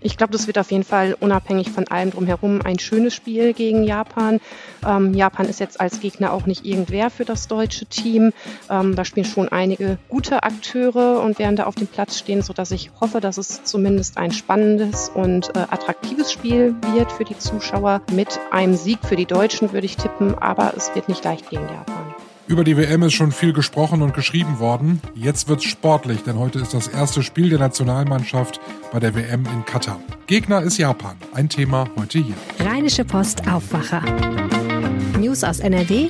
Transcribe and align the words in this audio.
Ich 0.00 0.16
glaube, 0.16 0.32
das 0.32 0.46
wird 0.46 0.58
auf 0.58 0.70
jeden 0.70 0.84
Fall 0.84 1.16
unabhängig 1.18 1.70
von 1.70 1.88
allem 1.88 2.10
drumherum 2.10 2.60
ein 2.62 2.78
schönes 2.78 3.14
Spiel 3.14 3.54
gegen 3.54 3.82
Japan. 3.82 4.40
Ähm, 4.86 5.14
Japan 5.14 5.46
ist 5.46 5.60
jetzt 5.60 5.80
als 5.80 6.00
Gegner 6.00 6.32
auch 6.32 6.46
nicht 6.46 6.64
irgendwer 6.64 7.10
für 7.10 7.24
das 7.24 7.48
deutsche 7.48 7.86
Team. 7.86 8.32
Ähm, 8.70 8.94
da 8.94 9.04
spielen 9.04 9.26
schon 9.26 9.48
einige 9.48 9.98
gute 10.08 10.42
Akteure 10.42 11.22
und 11.22 11.38
werden 11.38 11.56
da 11.56 11.64
auf 11.64 11.74
dem 11.74 11.86
Platz 11.86 12.18
stehen, 12.18 12.42
sodass 12.42 12.70
ich 12.70 12.90
hoffe, 13.00 13.20
dass 13.20 13.38
es 13.38 13.64
zumindest 13.64 14.18
ein 14.18 14.32
spannendes 14.32 15.08
und 15.08 15.54
äh, 15.56 15.60
attraktives 15.70 16.32
Spiel 16.32 16.74
wird 16.92 17.10
für 17.10 17.24
die 17.24 17.38
Zuschauer. 17.38 18.02
Mit 18.12 18.38
einem 18.50 18.76
Sieg 18.76 18.98
für 19.02 19.16
die 19.16 19.26
Deutschen 19.26 19.72
würde 19.72 19.86
ich 19.86 19.96
tippen, 19.96 20.36
aber 20.36 20.74
es 20.76 20.94
wird 20.94 21.08
nicht 21.08 21.24
leicht 21.24 21.50
gegen 21.50 21.62
Japan. 21.62 22.05
Über 22.48 22.62
die 22.62 22.76
WM 22.76 23.02
ist 23.02 23.14
schon 23.14 23.32
viel 23.32 23.52
gesprochen 23.52 24.02
und 24.02 24.14
geschrieben 24.14 24.60
worden. 24.60 25.00
Jetzt 25.16 25.48
wird's 25.48 25.64
sportlich, 25.64 26.22
denn 26.22 26.38
heute 26.38 26.60
ist 26.60 26.74
das 26.74 26.86
erste 26.86 27.24
Spiel 27.24 27.48
der 27.50 27.58
Nationalmannschaft 27.58 28.60
bei 28.92 29.00
der 29.00 29.16
WM 29.16 29.44
in 29.46 29.64
Katar. 29.64 29.98
Gegner 30.28 30.62
ist 30.62 30.78
Japan. 30.78 31.16
Ein 31.34 31.48
Thema 31.48 31.88
heute 31.96 32.20
hier. 32.20 32.36
Rheinische 32.60 33.04
Post 33.04 33.48
Aufwacher. 33.48 34.00
News 35.18 35.42
aus 35.42 35.58
NRW 35.58 36.08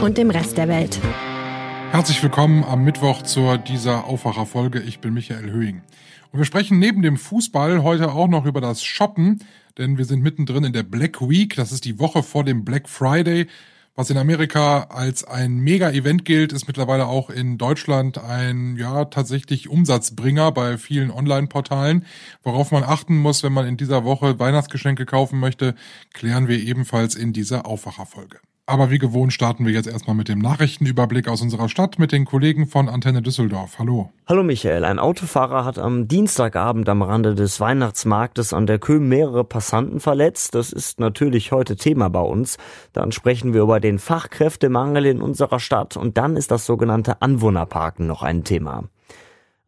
und 0.00 0.18
dem 0.18 0.30
Rest 0.30 0.56
der 0.56 0.68
Welt. 0.68 1.00
Herzlich 1.90 2.22
willkommen 2.22 2.62
am 2.62 2.84
Mittwoch 2.84 3.22
zur 3.22 3.58
dieser 3.58 4.04
Aufwacherfolge. 4.04 4.78
Ich 4.78 5.00
bin 5.00 5.12
Michael 5.12 5.50
Höhing. 5.50 5.82
Und 6.30 6.38
wir 6.38 6.46
sprechen 6.46 6.78
neben 6.78 7.02
dem 7.02 7.16
Fußball 7.16 7.82
heute 7.82 8.12
auch 8.12 8.28
noch 8.28 8.46
über 8.46 8.60
das 8.60 8.84
Shoppen, 8.84 9.40
denn 9.78 9.98
wir 9.98 10.04
sind 10.04 10.22
mittendrin 10.22 10.62
in 10.62 10.72
der 10.72 10.84
Black 10.84 11.28
Week. 11.28 11.56
Das 11.56 11.72
ist 11.72 11.84
die 11.84 11.98
Woche 11.98 12.22
vor 12.22 12.44
dem 12.44 12.64
Black 12.64 12.88
Friday. 12.88 13.48
Was 13.94 14.08
in 14.08 14.16
Amerika 14.16 14.84
als 14.84 15.22
ein 15.22 15.58
Mega-Event 15.58 16.24
gilt, 16.24 16.54
ist 16.54 16.66
mittlerweile 16.66 17.06
auch 17.06 17.28
in 17.28 17.58
Deutschland 17.58 18.16
ein, 18.16 18.76
ja, 18.76 19.04
tatsächlich 19.04 19.68
Umsatzbringer 19.68 20.50
bei 20.50 20.78
vielen 20.78 21.10
Online-Portalen. 21.10 22.06
Worauf 22.42 22.70
man 22.70 22.84
achten 22.84 23.18
muss, 23.18 23.42
wenn 23.42 23.52
man 23.52 23.66
in 23.66 23.76
dieser 23.76 24.02
Woche 24.04 24.38
Weihnachtsgeschenke 24.38 25.04
kaufen 25.04 25.38
möchte, 25.38 25.74
klären 26.14 26.48
wir 26.48 26.58
ebenfalls 26.58 27.14
in 27.14 27.34
dieser 27.34 27.66
Aufwacherfolge. 27.66 28.40
Aber 28.64 28.90
wie 28.90 28.98
gewohnt 28.98 29.32
starten 29.32 29.66
wir 29.66 29.72
jetzt 29.72 29.88
erstmal 29.88 30.14
mit 30.14 30.28
dem 30.28 30.38
Nachrichtenüberblick 30.38 31.26
aus 31.26 31.42
unserer 31.42 31.68
Stadt 31.68 31.98
mit 31.98 32.12
den 32.12 32.24
Kollegen 32.24 32.68
von 32.68 32.88
Antenne 32.88 33.20
Düsseldorf. 33.20 33.80
Hallo. 33.80 34.12
Hallo 34.28 34.44
Michael. 34.44 34.84
Ein 34.84 35.00
Autofahrer 35.00 35.64
hat 35.64 35.80
am 35.80 36.06
Dienstagabend 36.06 36.88
am 36.88 37.02
Rande 37.02 37.34
des 37.34 37.58
Weihnachtsmarktes 37.58 38.52
an 38.52 38.68
der 38.68 38.78
Köhm 38.78 39.08
mehrere 39.08 39.42
Passanten 39.42 39.98
verletzt. 39.98 40.54
Das 40.54 40.72
ist 40.72 41.00
natürlich 41.00 41.50
heute 41.50 41.74
Thema 41.74 42.08
bei 42.08 42.20
uns. 42.20 42.56
Dann 42.92 43.10
sprechen 43.10 43.52
wir 43.52 43.62
über 43.62 43.80
den 43.80 43.98
Fachkräftemangel 43.98 45.06
in 45.06 45.22
unserer 45.22 45.58
Stadt 45.58 45.96
und 45.96 46.16
dann 46.16 46.36
ist 46.36 46.52
das 46.52 46.64
sogenannte 46.64 47.20
Anwohnerparken 47.20 48.06
noch 48.06 48.22
ein 48.22 48.44
Thema. 48.44 48.84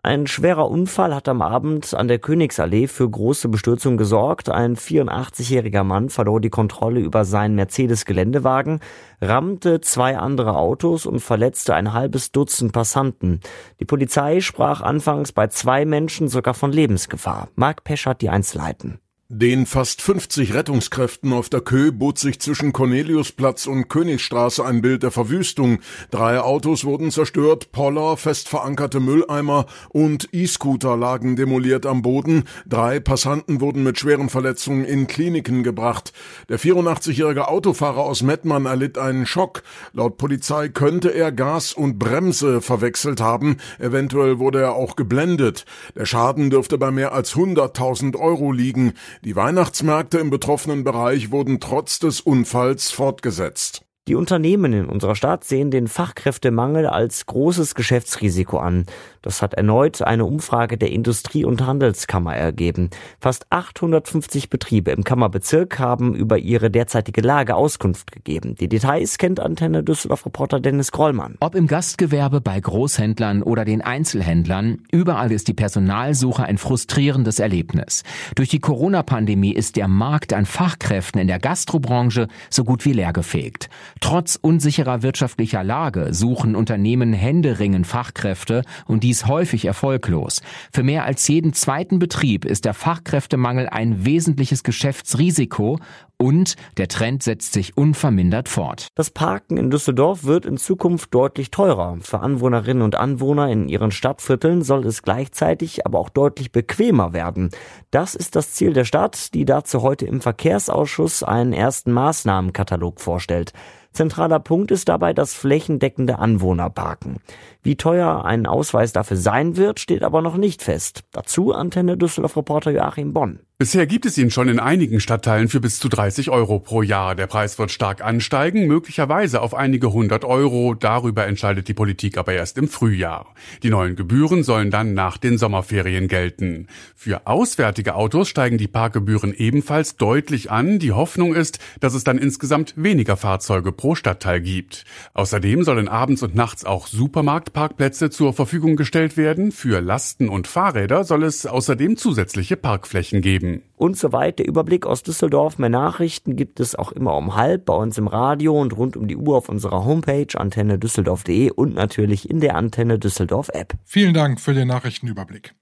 Ein 0.05 0.27
schwerer 0.27 0.70
Unfall 0.70 1.14
hat 1.14 1.30
am 1.30 1.41
Abend 1.41 1.94
an 1.94 2.08
der 2.08 2.19
Königsallee 2.19 2.88
für 2.88 3.08
große 3.08 3.48
Bestürzung 3.48 3.97
gesorgt. 3.97 4.50
Ein 4.50 4.77
84-jähriger 4.77 5.83
Mann 5.83 6.10
verlor 6.10 6.42
die 6.42 6.50
Kontrolle 6.50 7.00
über 7.00 7.24
seinen 7.24 7.55
Mercedes-Geländewagen, 7.55 8.80
rammte 9.22 9.80
zwei 9.80 10.19
andere 10.19 10.58
Autos 10.58 11.06
und 11.06 11.20
verletzte 11.20 11.75
ein 11.75 11.94
halbes 11.94 12.32
Dutzend 12.32 12.75
Passanten. 12.75 13.41
Die 13.80 13.86
Polizei 13.86 14.41
sprach 14.41 14.82
anfangs 14.82 15.32
bei 15.32 15.47
zwei 15.47 15.86
Menschen 15.86 16.28
sogar 16.28 16.52
von 16.52 16.70
Lebensgefahr. 16.70 17.48
Mark 17.55 17.82
Pesch 17.82 18.05
hat 18.05 18.20
die 18.20 18.28
Einzelheiten. 18.28 18.98
Den 19.30 19.64
fast 19.64 20.03
50 20.03 20.53
Rettungskräften 20.53 21.33
auf 21.33 21.48
der 21.48 21.62
Kö 21.62 21.92
bot 21.92 22.19
sich 22.19 22.41
zwischen 22.41 22.75
Corneliusplatz 22.75 23.66
und 23.66 23.89
Königstraße 23.89 24.62
ein 24.62 24.83
Bild 24.83 25.03
der 25.03 25.11
Verwüstung. 25.11 25.78
Drei 26.11 26.41
Autos 26.41 26.84
wurden 26.84 27.11
zerstört, 27.11 27.72
Poller, 27.72 28.19
fest 28.19 28.50
verankerte 28.50 29.00
Mülleimer 29.00 29.64
und 29.89 30.28
E-Scooter 30.33 30.98
lagen 30.98 31.36
demoliert 31.36 31.86
am 31.86 32.03
Boden. 32.03 32.44
Drei 32.66 33.00
Passanten 33.00 33.62
wurden 33.62 33.83
mit 33.83 33.98
schweren 33.98 34.28
Verletzungen 34.28 34.84
in 34.84 35.06
Kliniken 35.06 35.62
gebracht. 35.62 36.12
Der 36.50 36.61
84-jährige 36.61 37.48
Autofahrer 37.48 38.03
aus 38.03 38.22
Mettmann 38.22 38.66
erlitt 38.66 38.98
einen 38.98 39.25
Schock. 39.25 39.62
Laut 39.94 40.19
Polizei 40.19 40.69
könnte 40.69 41.09
er 41.09 41.32
Gas 41.32 41.72
und 41.72 41.99
Bremse 41.99 42.60
verwechselt 42.60 43.22
haben. 43.22 43.56
Eventuell 43.78 44.38
wurde 44.38 44.60
er 44.60 44.75
auch 44.75 44.97
geblendet. 44.97 45.65
Der 45.97 46.04
Schaden 46.04 46.50
dürfte 46.50 46.76
bei 46.76 46.91
mehr 46.91 47.12
als 47.12 47.34
100.000 47.34 48.19
Euro 48.20 48.53
liegen. 48.53 48.93
Die 49.25 49.37
Weihnachtsmärkte 49.37 50.19
im 50.19 50.29
betroffenen 50.29 50.85
Bereich 50.85 51.31
wurden 51.31 51.59
trotz 51.59 51.99
des 51.99 52.21
Unfalls 52.21 52.91
fortgesetzt. 52.91 53.83
Die 54.06 54.16
Unternehmen 54.16 54.75
in 54.75 54.84
unserer 54.84 55.15
Stadt 55.15 55.44
sehen 55.44 55.70
den 55.70 55.88
Fachkräftemangel 55.88 56.87
als 56.87 57.25
großes 57.25 57.75
Geschäftsrisiko 57.75 58.59
an. 58.59 58.84
Das 59.22 59.41
hat 59.41 59.54
erneut 59.54 60.03
eine 60.03 60.26
Umfrage 60.26 60.76
der 60.76 60.91
Industrie- 60.91 61.47
und 61.47 61.65
Handelskammer 61.65 62.37
ergeben. 62.37 62.91
Fast 63.19 63.47
850 63.48 64.50
Betriebe 64.50 64.91
im 64.91 65.04
Kammerbezirk 65.04 65.78
haben 65.78 66.14
über 66.14 66.37
ihre 66.37 66.70
derzeitige 66.70 67.22
Lage 67.22 67.54
Auskunft 67.54 68.12
gegeben. 68.12 68.56
Die 68.56 68.69
Details 68.69 69.16
kennt 69.16 69.41
Antenne 69.41 69.82
Düsseldorf-Reporter 69.82 70.60
Dennis 70.60 70.93
Grollmann. 70.93 71.37
Ob 71.41 71.54
im 71.54 71.66
Gastgewerbe, 71.66 72.43
bei 72.43 72.60
Großhändlern 72.60 73.43
oder 73.43 73.64
den 73.64 73.81
Einzelhändlern, 73.81 74.82
überall 74.93 75.32
ist 75.32 75.48
die 75.48 75.54
Personalsuche 75.54 76.44
ein 76.44 76.59
frustrierendes 76.59 77.38
Erlebnis. 77.38 78.03
Durch 78.34 78.50
die 78.50 78.60
Corona-Pandemie 78.60 79.54
ist 79.54 79.76
der 79.76 79.88
Markt 79.88 80.34
an 80.34 80.44
Fachkräften 80.44 81.22
in 81.22 81.26
der 81.26 81.38
Gastrobranche 81.38 82.28
so 82.50 82.64
gut 82.64 82.84
wie 82.84 82.93
leergefegt. 82.93 83.70
Trotz 84.00 84.37
unsicherer 84.37 85.03
wirtschaftlicher 85.03 85.65
Lage 85.65 86.12
suchen 86.12 86.56
Unternehmen 86.56 87.15
händeringend 87.15 87.87
Fachkräfte 87.87 88.62
und 88.87 89.03
die 89.03 89.15
dies 89.15 89.27
häufig 89.27 89.65
erfolglos. 89.66 90.43
Für 90.72 90.82
mehr 90.82 91.05
als 91.05 91.28
jeden 91.28 91.53
zweiten 91.53 92.00
Betrieb 92.00 92.44
ist 92.44 92.65
der 92.65 92.75
Fachkräftemangel 92.75 93.69
ein 93.69 94.05
wesentliches 94.05 94.65
Geschäftsrisiko 94.65 95.78
und 96.19 96.56
der 96.78 96.88
Trend 96.88 97.22
setzt 97.22 97.53
sich 97.53 97.77
unvermindert 97.77 98.49
fort. 98.49 98.88
Das 98.97 99.10
Parken 99.10 99.56
in 99.56 99.71
Düsseldorf 99.71 100.25
wird 100.25 100.47
in 100.47 100.56
Zukunft 100.56 101.15
deutlich 101.15 101.53
teurer. 101.53 101.99
Für 102.00 102.21
Anwohnerinnen 102.21 102.82
und 102.82 102.97
Anwohner 102.97 103.49
in 103.50 103.69
ihren 103.69 103.93
Stadtvierteln 103.93 104.62
soll 104.62 104.84
es 104.84 105.03
gleichzeitig 105.03 105.87
aber 105.87 106.00
auch 106.00 106.09
deutlich 106.09 106.50
bequemer 106.50 107.12
werden. 107.12 107.50
Das 107.93 108.16
ist 108.16 108.34
das 108.34 108.53
Ziel 108.53 108.72
der 108.72 108.84
Stadt, 108.84 109.32
die 109.32 109.44
dazu 109.44 109.82
heute 109.82 110.06
im 110.06 110.21
Verkehrsausschuss 110.21 111.22
einen 111.22 111.53
ersten 111.53 111.93
Maßnahmenkatalog 111.93 113.00
vorstellt. 113.00 113.53
Zentraler 113.94 114.41
Punkt 114.41 114.72
ist 114.72 114.88
dabei 114.88 115.12
das 115.12 115.34
flächendeckende 115.34 116.19
Anwohnerparken. 116.19 117.19
Wie 117.62 117.77
teuer 117.77 118.25
ein 118.25 118.47
Ausweis 118.47 118.93
dafür 118.93 119.16
sein 119.16 119.56
wird, 119.56 119.78
steht 119.78 120.03
aber 120.03 120.21
noch 120.21 120.37
nicht 120.37 120.62
fest. 120.62 121.05
Dazu 121.12 121.53
Antenne 121.53 121.97
Düsseldorf 121.97 122.37
Reporter 122.37 122.72
Joachim 122.72 123.12
Bonn. 123.12 123.38
Bisher 123.56 123.87
gibt 123.87 124.05
es 124.05 124.19
ihn 124.19 124.32
schon 124.32 124.49
in 124.49 124.59
einigen 124.59 124.99
Stadtteilen 124.99 125.47
für 125.47 125.60
bis 125.60 125.78
zu 125.78 125.88
30 125.88 126.28
Euro 126.28 126.59
pro 126.59 126.82
Jahr. 126.82 127.15
Der 127.15 127.28
Preis 127.28 127.56
wird 127.56 127.71
stark 127.71 128.05
ansteigen, 128.05 128.66
möglicherweise 128.66 129.41
auf 129.41 129.55
einige 129.55 129.93
hundert 129.93 130.25
Euro. 130.25 130.75
Darüber 130.75 131.25
entscheidet 131.26 131.69
die 131.69 131.72
Politik 131.72 132.19
aber 132.19 132.32
erst 132.32 132.59
im 132.59 132.66
Frühjahr. 132.66 133.32
Die 133.62 133.71
neuen 133.71 133.94
Gebühren 133.94 134.43
sollen 134.43 134.72
dann 134.72 134.93
nach 134.94 135.19
den 135.19 135.38
Sommerferien 135.38 136.09
gelten. 136.09 136.66
Für 136.97 137.28
auswärtige 137.28 137.94
Autos 137.94 138.28
steigen 138.28 138.59
die 138.59 138.66
Parkgebühren 138.66 139.32
ebenfalls 139.32 139.97
deutlich 139.97 140.50
an. 140.50 140.81
Die 140.81 140.93
Hoffnung 140.93 141.32
ist, 141.32 141.61
dass 141.78 141.94
es 141.94 142.03
dann 142.03 142.19
insgesamt 142.19 142.75
weniger 142.76 143.16
Fahrzeuge 143.16 143.71
pro 143.71 143.84
Stadtteil 143.93 144.41
gibt. 144.41 144.84
Außerdem 145.12 145.62
sollen 145.65 145.89
abends 145.89 146.22
und 146.22 146.34
nachts 146.34 146.65
auch 146.65 146.87
Supermarktparkplätze 146.87 148.09
zur 148.09 148.33
Verfügung 148.33 148.77
gestellt 148.77 149.19
werden. 149.19 149.53
Für 149.53 149.81
Lasten 149.81 150.31
und 150.31 150.47
Fahrräder 150.47 151.05
soll 151.05 151.25
es 151.25 151.45
außerdem 151.45 151.99
zusätzliche 151.99 152.56
Parkflächen 152.56 153.21
geben. 153.21 153.62
Und 153.77 153.99
so 153.99 154.12
weiter. 154.12 154.37
Der 154.37 154.49
Überblick 154.49 154.87
aus 154.87 155.03
Düsseldorf. 155.03 155.59
Mehr 155.59 155.69
Nachrichten 155.69 156.37
gibt 156.37 156.61
es 156.61 156.75
auch 156.75 156.93
immer 156.93 157.17
um 157.17 157.37
halb 157.37 157.67
bei 157.67 157.75
uns 157.75 157.99
im 157.99 158.06
Radio 158.06 158.61
und 158.61 158.77
rund 158.77 158.97
um 158.97 159.06
die 159.06 159.17
Uhr 159.17 159.37
auf 159.37 159.49
unserer 159.49 159.84
Homepage 159.84 160.27
antenne 160.34 160.78
düsseldorf.de 160.78 161.50
und 161.50 161.75
natürlich 161.75 162.31
in 162.31 162.41
der 162.41 162.56
Antenne 162.56 162.99
Düsseldorf 162.99 163.50
App. 163.53 163.75
Vielen 163.84 164.15
Dank 164.15 164.41
für 164.41 164.55
den 164.55 164.69
Nachrichtenüberblick. 164.69 165.55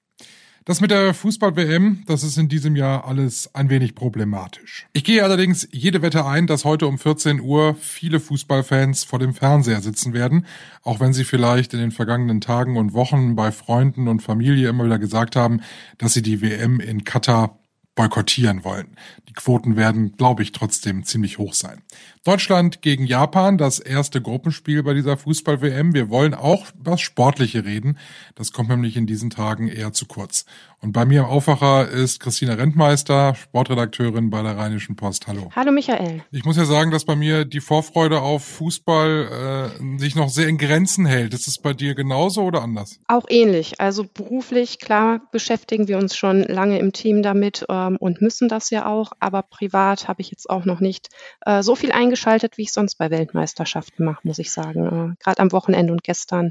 Das 0.64 0.80
mit 0.80 0.92
der 0.92 1.12
Fußball-WM, 1.12 2.04
das 2.06 2.22
ist 2.22 2.38
in 2.38 2.48
diesem 2.48 2.76
Jahr 2.76 3.04
alles 3.04 3.52
ein 3.52 3.68
wenig 3.68 3.96
problematisch. 3.96 4.86
Ich 4.92 5.02
gehe 5.02 5.24
allerdings 5.24 5.66
jede 5.72 6.02
Wette 6.02 6.24
ein, 6.24 6.46
dass 6.46 6.64
heute 6.64 6.86
um 6.86 6.98
14 6.98 7.40
Uhr 7.40 7.74
viele 7.80 8.20
Fußballfans 8.20 9.02
vor 9.02 9.18
dem 9.18 9.34
Fernseher 9.34 9.80
sitzen 9.80 10.12
werden, 10.12 10.46
auch 10.84 11.00
wenn 11.00 11.12
sie 11.12 11.24
vielleicht 11.24 11.74
in 11.74 11.80
den 11.80 11.90
vergangenen 11.90 12.40
Tagen 12.40 12.76
und 12.76 12.92
Wochen 12.92 13.34
bei 13.34 13.50
Freunden 13.50 14.06
und 14.06 14.22
Familie 14.22 14.68
immer 14.68 14.84
wieder 14.84 15.00
gesagt 15.00 15.34
haben, 15.34 15.62
dass 15.98 16.14
sie 16.14 16.22
die 16.22 16.40
WM 16.40 16.78
in 16.78 17.02
Katar 17.02 17.58
boykottieren 17.94 18.64
wollen. 18.64 18.96
Die 19.28 19.34
Quoten 19.34 19.76
werden, 19.76 20.16
glaube 20.16 20.42
ich, 20.42 20.52
trotzdem 20.52 21.04
ziemlich 21.04 21.38
hoch 21.38 21.54
sein. 21.54 21.82
Deutschland 22.24 22.82
gegen 22.82 23.06
Japan, 23.06 23.58
das 23.58 23.78
erste 23.78 24.22
Gruppenspiel 24.22 24.82
bei 24.82 24.94
dieser 24.94 25.16
Fußball-WM. 25.16 25.92
Wir 25.92 26.08
wollen 26.08 26.34
auch 26.34 26.66
über 26.74 26.96
Sportliche 26.96 27.64
reden. 27.64 27.98
Das 28.34 28.52
kommt 28.52 28.70
nämlich 28.70 28.96
in 28.96 29.06
diesen 29.06 29.30
Tagen 29.30 29.68
eher 29.68 29.92
zu 29.92 30.06
kurz. 30.06 30.46
Und 30.84 30.90
bei 30.90 31.04
mir 31.04 31.20
im 31.20 31.26
Aufwacher 31.26 31.88
ist 31.88 32.18
Christina 32.18 32.54
Rentmeister, 32.54 33.36
Sportredakteurin 33.36 34.30
bei 34.30 34.42
der 34.42 34.56
Rheinischen 34.56 34.96
Post. 34.96 35.28
Hallo. 35.28 35.48
Hallo 35.54 35.70
Michael. 35.70 36.24
Ich 36.32 36.44
muss 36.44 36.56
ja 36.56 36.64
sagen, 36.64 36.90
dass 36.90 37.04
bei 37.04 37.14
mir 37.14 37.44
die 37.44 37.60
Vorfreude 37.60 38.20
auf 38.20 38.42
Fußball 38.42 39.70
äh, 39.80 39.98
sich 40.00 40.16
noch 40.16 40.28
sehr 40.28 40.48
in 40.48 40.58
Grenzen 40.58 41.06
hält. 41.06 41.34
Ist 41.34 41.46
es 41.46 41.58
bei 41.58 41.72
dir 41.72 41.94
genauso 41.94 42.42
oder 42.42 42.62
anders? 42.62 42.98
Auch 43.06 43.26
ähnlich. 43.28 43.80
Also 43.80 44.04
beruflich, 44.12 44.80
klar, 44.80 45.20
beschäftigen 45.30 45.86
wir 45.86 45.98
uns 45.98 46.16
schon 46.16 46.42
lange 46.42 46.80
im 46.80 46.92
Team 46.92 47.22
damit 47.22 47.64
ähm, 47.68 47.96
und 48.00 48.20
müssen 48.20 48.48
das 48.48 48.70
ja 48.70 48.86
auch. 48.86 49.12
Aber 49.20 49.42
privat 49.42 50.08
habe 50.08 50.20
ich 50.20 50.32
jetzt 50.32 50.50
auch 50.50 50.64
noch 50.64 50.80
nicht 50.80 51.10
äh, 51.46 51.62
so 51.62 51.76
viel 51.76 51.92
eingeschaltet, 51.92 52.58
wie 52.58 52.62
ich 52.62 52.72
sonst 52.72 52.96
bei 52.96 53.08
Weltmeisterschaften 53.08 54.04
mache, 54.04 54.26
muss 54.26 54.40
ich 54.40 54.50
sagen. 54.50 55.12
Äh, 55.12 55.22
Gerade 55.22 55.42
am 55.42 55.52
Wochenende 55.52 55.92
und 55.92 56.02
gestern 56.02 56.50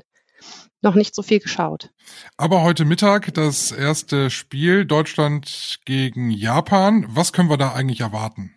noch 0.81 0.95
nicht 0.95 1.15
so 1.15 1.21
viel 1.21 1.39
geschaut. 1.39 1.91
Aber 2.37 2.63
heute 2.63 2.85
Mittag 2.85 3.33
das 3.33 3.71
erste 3.71 4.29
Spiel 4.29 4.85
Deutschland 4.85 5.79
gegen 5.85 6.31
Japan. 6.31 7.05
Was 7.09 7.33
können 7.33 7.49
wir 7.49 7.57
da 7.57 7.73
eigentlich 7.73 8.01
erwarten? 8.01 8.53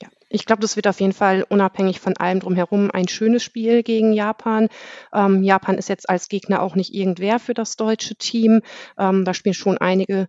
Ja, 0.00 0.08
ich 0.28 0.46
glaube, 0.46 0.62
das 0.62 0.76
wird 0.76 0.86
auf 0.86 1.00
jeden 1.00 1.12
Fall 1.12 1.44
unabhängig 1.48 2.00
von 2.00 2.16
allem 2.16 2.40
drumherum 2.40 2.90
ein 2.90 3.08
schönes 3.08 3.42
Spiel 3.42 3.82
gegen 3.82 4.12
Japan. 4.12 4.68
Ähm, 5.12 5.42
Japan 5.42 5.78
ist 5.78 5.88
jetzt 5.88 6.08
als 6.08 6.28
Gegner 6.28 6.62
auch 6.62 6.74
nicht 6.74 6.94
irgendwer 6.94 7.38
für 7.38 7.54
das 7.54 7.76
deutsche 7.76 8.16
Team. 8.16 8.62
Ähm, 8.98 9.24
da 9.24 9.34
spielen 9.34 9.54
schon 9.54 9.78
einige 9.78 10.28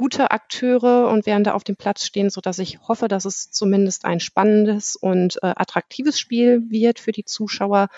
gute 0.00 0.30
Akteure 0.30 1.10
und 1.10 1.26
werden 1.26 1.44
da 1.44 1.52
auf 1.52 1.62
dem 1.62 1.76
Platz 1.76 2.06
stehen, 2.06 2.30
so 2.30 2.40
dass 2.40 2.58
ich 2.58 2.78
hoffe, 2.88 3.06
dass 3.06 3.26
es 3.26 3.50
zumindest 3.50 4.06
ein 4.06 4.18
spannendes 4.18 4.96
und 4.96 5.36
äh, 5.42 5.52
attraktives 5.54 6.18
Spiel 6.18 6.62
wird 6.70 6.98
für 6.98 7.12
die 7.12 7.26
Zuschauer. 7.26 7.88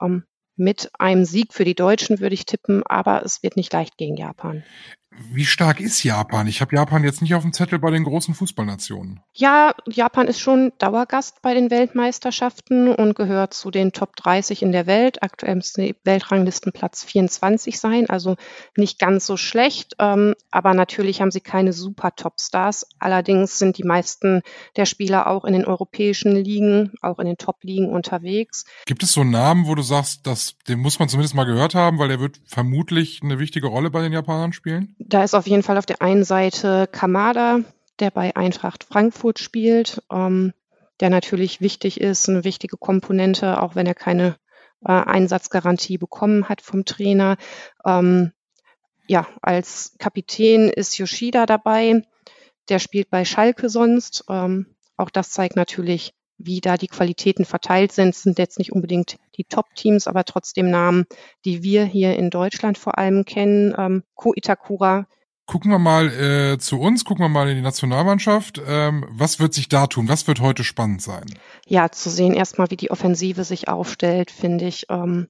Ähm, 0.00 0.24
mit 0.56 0.90
einem 0.98 1.24
Sieg 1.24 1.52
für 1.52 1.64
die 1.64 1.74
Deutschen 1.74 2.20
würde 2.20 2.34
ich 2.34 2.46
tippen, 2.46 2.82
aber 2.84 3.24
es 3.24 3.42
wird 3.42 3.56
nicht 3.56 3.72
leicht 3.72 3.96
gegen 3.96 4.16
Japan. 4.16 4.64
Wie 5.30 5.44
stark 5.44 5.80
ist 5.80 6.02
Japan? 6.02 6.46
Ich 6.46 6.60
habe 6.60 6.74
Japan 6.76 7.04
jetzt 7.04 7.22
nicht 7.22 7.34
auf 7.34 7.42
dem 7.42 7.52
Zettel 7.52 7.78
bei 7.78 7.90
den 7.90 8.04
großen 8.04 8.34
Fußballnationen. 8.34 9.20
Ja, 9.32 9.74
Japan 9.86 10.26
ist 10.26 10.40
schon 10.40 10.72
Dauergast 10.78 11.42
bei 11.42 11.54
den 11.54 11.70
Weltmeisterschaften 11.70 12.94
und 12.94 13.14
gehört 13.14 13.54
zu 13.54 13.70
den 13.70 13.92
Top 13.92 14.16
30 14.16 14.62
in 14.62 14.72
der 14.72 14.86
Welt. 14.86 15.22
Aktuell 15.22 15.56
müsste 15.56 15.94
Weltranglistenplatz 16.04 17.04
24 17.04 17.78
sein, 17.78 18.08
also 18.10 18.36
nicht 18.76 18.98
ganz 18.98 19.26
so 19.26 19.36
schlecht. 19.36 19.94
Ähm, 19.98 20.34
aber 20.50 20.74
natürlich 20.74 21.20
haben 21.20 21.30
sie 21.30 21.40
keine 21.40 21.72
super 21.72 22.14
Topstars. 22.14 22.86
Allerdings 22.98 23.58
sind 23.58 23.78
die 23.78 23.84
meisten 23.84 24.42
der 24.76 24.86
Spieler 24.86 25.26
auch 25.26 25.44
in 25.44 25.52
den 25.52 25.64
europäischen 25.64 26.36
Ligen, 26.36 26.92
auch 27.00 27.18
in 27.18 27.26
den 27.26 27.36
Top-Ligen 27.38 27.88
unterwegs. 27.88 28.64
Gibt 28.86 29.02
es 29.02 29.12
so 29.12 29.24
Namen, 29.24 29.66
wo 29.66 29.74
du 29.74 29.82
sagst, 29.82 30.26
dass, 30.26 30.56
den 30.68 30.78
muss 30.78 30.98
man 30.98 31.08
zumindest 31.08 31.34
mal 31.34 31.44
gehört 31.44 31.74
haben, 31.74 31.98
weil 31.98 32.10
er 32.10 32.20
wird 32.20 32.40
vermutlich 32.46 33.20
eine 33.22 33.38
wichtige 33.38 33.66
Rolle 33.66 33.90
bei 33.90 34.02
den 34.02 34.12
Japanern 34.12 34.52
spielen? 34.52 34.94
Da 35.06 35.24
ist 35.24 35.34
auf 35.34 35.46
jeden 35.46 35.62
Fall 35.62 35.78
auf 35.78 35.86
der 35.86 36.02
einen 36.02 36.24
Seite 36.24 36.86
Kamada, 36.90 37.60
der 37.98 38.10
bei 38.10 38.34
Eintracht 38.36 38.84
Frankfurt 38.84 39.38
spielt, 39.38 40.02
ähm, 40.10 40.52
der 41.00 41.10
natürlich 41.10 41.60
wichtig 41.60 42.00
ist, 42.00 42.28
eine 42.28 42.44
wichtige 42.44 42.76
Komponente, 42.76 43.60
auch 43.60 43.74
wenn 43.74 43.86
er 43.86 43.94
keine 43.94 44.36
äh, 44.84 44.92
Einsatzgarantie 44.92 45.98
bekommen 45.98 46.48
hat 46.48 46.60
vom 46.60 46.84
Trainer. 46.84 47.36
Ähm, 47.84 48.32
ja, 49.08 49.26
als 49.42 49.96
Kapitän 49.98 50.68
ist 50.68 50.96
Yoshida 50.98 51.46
dabei. 51.46 52.02
Der 52.68 52.78
spielt 52.78 53.10
bei 53.10 53.24
Schalke 53.24 53.68
sonst. 53.68 54.24
Ähm, 54.28 54.76
auch 54.96 55.10
das 55.10 55.30
zeigt 55.30 55.56
natürlich, 55.56 56.14
wie 56.44 56.60
da 56.60 56.76
die 56.76 56.88
Qualitäten 56.88 57.44
verteilt 57.44 57.92
sind. 57.92 58.10
Es 58.10 58.22
sind 58.22 58.38
jetzt 58.38 58.58
nicht 58.58 58.72
unbedingt 58.72 59.16
die 59.36 59.44
Top-Teams, 59.44 60.06
aber 60.06 60.24
trotzdem 60.24 60.70
Namen, 60.70 61.04
die 61.44 61.62
wir 61.62 61.84
hier 61.84 62.16
in 62.16 62.30
Deutschland 62.30 62.78
vor 62.78 62.98
allem 62.98 63.24
kennen. 63.24 63.74
Ähm, 63.76 64.02
Ko 64.14 64.32
Itakura. 64.34 65.06
Gucken 65.46 65.70
wir 65.70 65.78
mal 65.78 66.08
äh, 66.08 66.58
zu 66.58 66.78
uns, 66.78 67.04
gucken 67.04 67.24
wir 67.24 67.28
mal 67.28 67.48
in 67.48 67.56
die 67.56 67.62
Nationalmannschaft. 67.62 68.62
Ähm, 68.66 69.04
was 69.10 69.40
wird 69.40 69.54
sich 69.54 69.68
da 69.68 69.86
tun? 69.86 70.08
Was 70.08 70.26
wird 70.28 70.40
heute 70.40 70.62
spannend 70.62 71.02
sein? 71.02 71.24
Ja, 71.66 71.90
zu 71.90 72.10
sehen 72.10 72.34
erstmal, 72.34 72.70
wie 72.70 72.76
die 72.76 72.90
Offensive 72.90 73.44
sich 73.44 73.68
aufstellt, 73.68 74.30
finde 74.30 74.66
ich. 74.66 74.86
Ähm, 74.88 75.28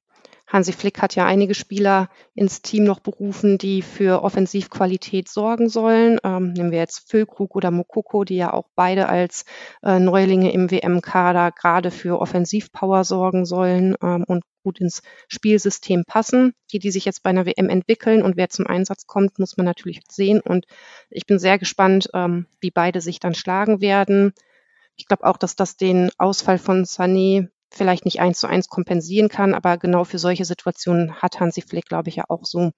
Hansi 0.52 0.72
Flick 0.72 1.00
hat 1.00 1.14
ja 1.14 1.24
einige 1.24 1.54
Spieler 1.54 2.10
ins 2.34 2.60
Team 2.60 2.84
noch 2.84 3.00
berufen, 3.00 3.56
die 3.56 3.80
für 3.80 4.22
Offensivqualität 4.22 5.28
sorgen 5.28 5.70
sollen. 5.70 6.18
Ähm, 6.24 6.52
nehmen 6.52 6.70
wir 6.70 6.78
jetzt 6.78 7.08
Füllkrug 7.08 7.56
oder 7.56 7.70
Mokoko, 7.70 8.24
die 8.24 8.36
ja 8.36 8.52
auch 8.52 8.68
beide 8.74 9.08
als 9.08 9.46
äh, 9.82 9.98
Neulinge 9.98 10.52
im 10.52 10.70
WM-Kader 10.70 11.52
gerade 11.52 11.90
für 11.90 12.20
Offensivpower 12.20 13.04
sorgen 13.04 13.46
sollen 13.46 13.96
ähm, 14.02 14.24
und 14.28 14.44
gut 14.62 14.78
ins 14.78 15.00
Spielsystem 15.26 16.04
passen. 16.06 16.52
Die, 16.70 16.78
die 16.78 16.90
sich 16.90 17.06
jetzt 17.06 17.22
bei 17.22 17.30
einer 17.30 17.46
WM 17.46 17.70
entwickeln 17.70 18.22
und 18.22 18.36
wer 18.36 18.50
zum 18.50 18.66
Einsatz 18.66 19.06
kommt, 19.06 19.38
muss 19.38 19.56
man 19.56 19.64
natürlich 19.64 20.02
sehen. 20.10 20.42
Und 20.42 20.66
ich 21.08 21.24
bin 21.24 21.38
sehr 21.38 21.58
gespannt, 21.58 22.10
ähm, 22.12 22.46
wie 22.60 22.70
beide 22.70 23.00
sich 23.00 23.20
dann 23.20 23.34
schlagen 23.34 23.80
werden. 23.80 24.34
Ich 24.96 25.06
glaube 25.06 25.24
auch, 25.24 25.38
dass 25.38 25.56
das 25.56 25.78
den 25.78 26.10
Ausfall 26.18 26.58
von 26.58 26.84
Sané 26.84 27.48
vielleicht 27.72 28.04
nicht 28.04 28.20
eins 28.20 28.38
zu 28.38 28.46
eins 28.46 28.68
kompensieren 28.68 29.28
kann, 29.28 29.54
aber 29.54 29.78
genau 29.78 30.04
für 30.04 30.18
solche 30.18 30.44
Situationen 30.44 31.14
hat 31.14 31.40
Hansi 31.40 31.62
Flick, 31.62 31.86
glaube 31.86 32.08
ich, 32.08 32.16
ja 32.16 32.24
auch 32.28 32.44
so 32.44 32.70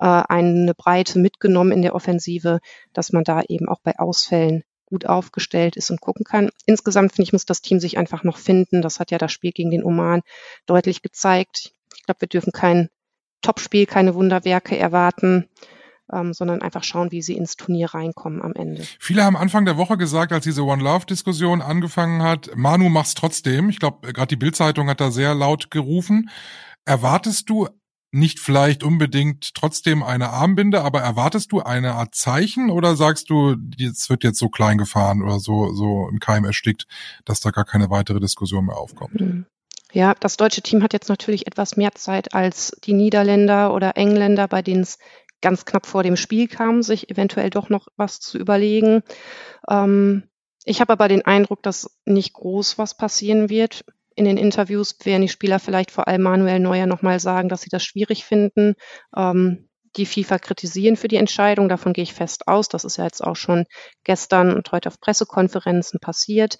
äh, 0.00 0.22
eine 0.28 0.74
Breite 0.74 1.18
mitgenommen 1.18 1.72
in 1.72 1.82
der 1.82 1.94
Offensive, 1.94 2.60
dass 2.92 3.12
man 3.12 3.24
da 3.24 3.42
eben 3.48 3.68
auch 3.68 3.80
bei 3.82 3.98
Ausfällen 3.98 4.64
gut 4.86 5.06
aufgestellt 5.06 5.76
ist 5.76 5.90
und 5.90 6.00
gucken 6.00 6.24
kann. 6.24 6.50
Insgesamt 6.66 7.12
finde 7.12 7.28
ich, 7.28 7.32
muss 7.32 7.46
das 7.46 7.62
Team 7.62 7.80
sich 7.80 7.96
einfach 7.96 8.24
noch 8.24 8.36
finden. 8.36 8.82
Das 8.82 9.00
hat 9.00 9.10
ja 9.10 9.18
das 9.18 9.32
Spiel 9.32 9.52
gegen 9.52 9.70
den 9.70 9.84
Oman 9.84 10.20
deutlich 10.66 11.00
gezeigt. 11.00 11.72
Ich 11.96 12.04
glaube, 12.04 12.20
wir 12.20 12.28
dürfen 12.28 12.52
kein 12.52 12.90
Topspiel, 13.40 13.86
keine 13.86 14.14
Wunderwerke 14.14 14.76
erwarten 14.76 15.48
ähm, 16.12 16.32
sondern 16.32 16.62
einfach 16.62 16.84
schauen, 16.84 17.10
wie 17.10 17.22
sie 17.22 17.36
ins 17.36 17.56
Turnier 17.56 17.94
reinkommen 17.94 18.42
am 18.42 18.52
Ende. 18.54 18.84
Viele 18.98 19.24
haben 19.24 19.36
Anfang 19.36 19.64
der 19.64 19.76
Woche 19.76 19.96
gesagt, 19.96 20.32
als 20.32 20.44
diese 20.44 20.64
One 20.64 20.82
Love 20.82 21.06
Diskussion 21.06 21.62
angefangen 21.62 22.22
hat, 22.22 22.50
Manu 22.54 22.88
mach's 22.88 23.14
trotzdem. 23.14 23.68
Ich 23.68 23.78
glaube, 23.78 24.12
gerade 24.12 24.28
die 24.28 24.36
Bildzeitung 24.36 24.88
hat 24.88 25.00
da 25.00 25.10
sehr 25.10 25.34
laut 25.34 25.70
gerufen. 25.70 26.30
Erwartest 26.84 27.48
du 27.48 27.68
nicht 28.12 28.40
vielleicht 28.40 28.84
unbedingt 28.84 29.54
trotzdem 29.54 30.02
eine 30.02 30.30
Armbinde, 30.30 30.82
aber 30.82 31.00
erwartest 31.00 31.50
du 31.50 31.62
eine 31.62 31.94
Art 31.94 32.14
Zeichen 32.14 32.70
oder 32.70 32.94
sagst 32.94 33.30
du, 33.30 33.56
es 33.78 34.10
wird 34.10 34.22
jetzt 34.22 34.38
so 34.38 34.50
klein 34.50 34.76
gefahren 34.76 35.22
oder 35.22 35.40
so, 35.40 35.72
so 35.72 36.08
im 36.10 36.18
Keim 36.18 36.44
erstickt, 36.44 36.86
dass 37.24 37.40
da 37.40 37.50
gar 37.50 37.64
keine 37.64 37.88
weitere 37.88 38.20
Diskussion 38.20 38.66
mehr 38.66 38.76
aufkommt? 38.76 39.18
Mhm. 39.18 39.46
Ja, 39.94 40.14
das 40.18 40.36
deutsche 40.36 40.62
Team 40.62 40.82
hat 40.82 40.94
jetzt 40.94 41.08
natürlich 41.08 41.46
etwas 41.46 41.76
mehr 41.76 41.92
Zeit 41.94 42.34
als 42.34 42.76
die 42.84 42.94
Niederländer 42.94 43.74
oder 43.74 43.96
Engländer, 43.96 44.48
bei 44.48 44.62
denen 44.62 44.82
es 44.82 44.98
ganz 45.42 45.64
knapp 45.64 45.86
vor 45.86 46.02
dem 46.02 46.16
Spiel 46.16 46.48
kam, 46.48 46.82
sich 46.82 47.10
eventuell 47.10 47.50
doch 47.50 47.68
noch 47.68 47.88
was 47.96 48.20
zu 48.20 48.38
überlegen. 48.38 49.02
Ähm, 49.68 50.24
ich 50.64 50.80
habe 50.80 50.92
aber 50.92 51.08
den 51.08 51.26
Eindruck, 51.26 51.62
dass 51.62 51.98
nicht 52.04 52.32
groß 52.32 52.78
was 52.78 52.96
passieren 52.96 53.50
wird. 53.50 53.84
In 54.14 54.24
den 54.24 54.36
Interviews 54.36 54.96
werden 55.04 55.22
die 55.22 55.28
Spieler 55.28 55.58
vielleicht 55.58 55.90
vor 55.90 56.06
allem 56.06 56.22
Manuel 56.22 56.60
Neuer 56.60 56.86
nochmal 56.86 57.18
sagen, 57.18 57.48
dass 57.48 57.62
sie 57.62 57.70
das 57.70 57.82
schwierig 57.82 58.24
finden. 58.24 58.74
Ähm, 59.16 59.68
die 59.96 60.06
FIFA 60.06 60.38
kritisieren 60.38 60.96
für 60.96 61.08
die 61.08 61.16
Entscheidung. 61.16 61.68
Davon 61.68 61.92
gehe 61.92 62.04
ich 62.04 62.14
fest 62.14 62.48
aus. 62.48 62.68
Das 62.68 62.84
ist 62.84 62.96
ja 62.96 63.04
jetzt 63.04 63.22
auch 63.22 63.36
schon 63.36 63.66
gestern 64.04 64.54
und 64.54 64.70
heute 64.72 64.88
auf 64.88 65.00
Pressekonferenzen 65.00 66.00
passiert. 66.00 66.58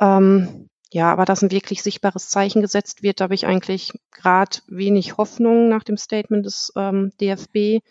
Ähm, 0.00 0.68
ja, 0.92 1.10
aber 1.12 1.24
dass 1.24 1.42
ein 1.42 1.50
wirklich 1.50 1.82
sichtbares 1.82 2.28
Zeichen 2.28 2.62
gesetzt 2.62 3.02
wird, 3.02 3.20
da 3.20 3.24
habe 3.24 3.34
ich 3.34 3.46
eigentlich 3.46 3.92
gerade 4.12 4.58
wenig 4.68 5.16
Hoffnung 5.16 5.68
nach 5.68 5.82
dem 5.82 5.96
Statement 5.96 6.46
des 6.46 6.72
ähm, 6.76 7.12
DFB. 7.20 7.82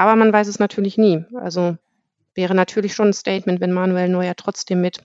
Aber 0.00 0.16
man 0.16 0.32
weiß 0.32 0.48
es 0.48 0.58
natürlich 0.58 0.96
nie. 0.96 1.26
Also 1.34 1.76
wäre 2.34 2.54
natürlich 2.54 2.94
schon 2.94 3.08
ein 3.08 3.12
Statement, 3.12 3.60
wenn 3.60 3.70
Manuel 3.70 4.08
Neuer 4.08 4.34
trotzdem 4.34 4.80
mit 4.80 5.02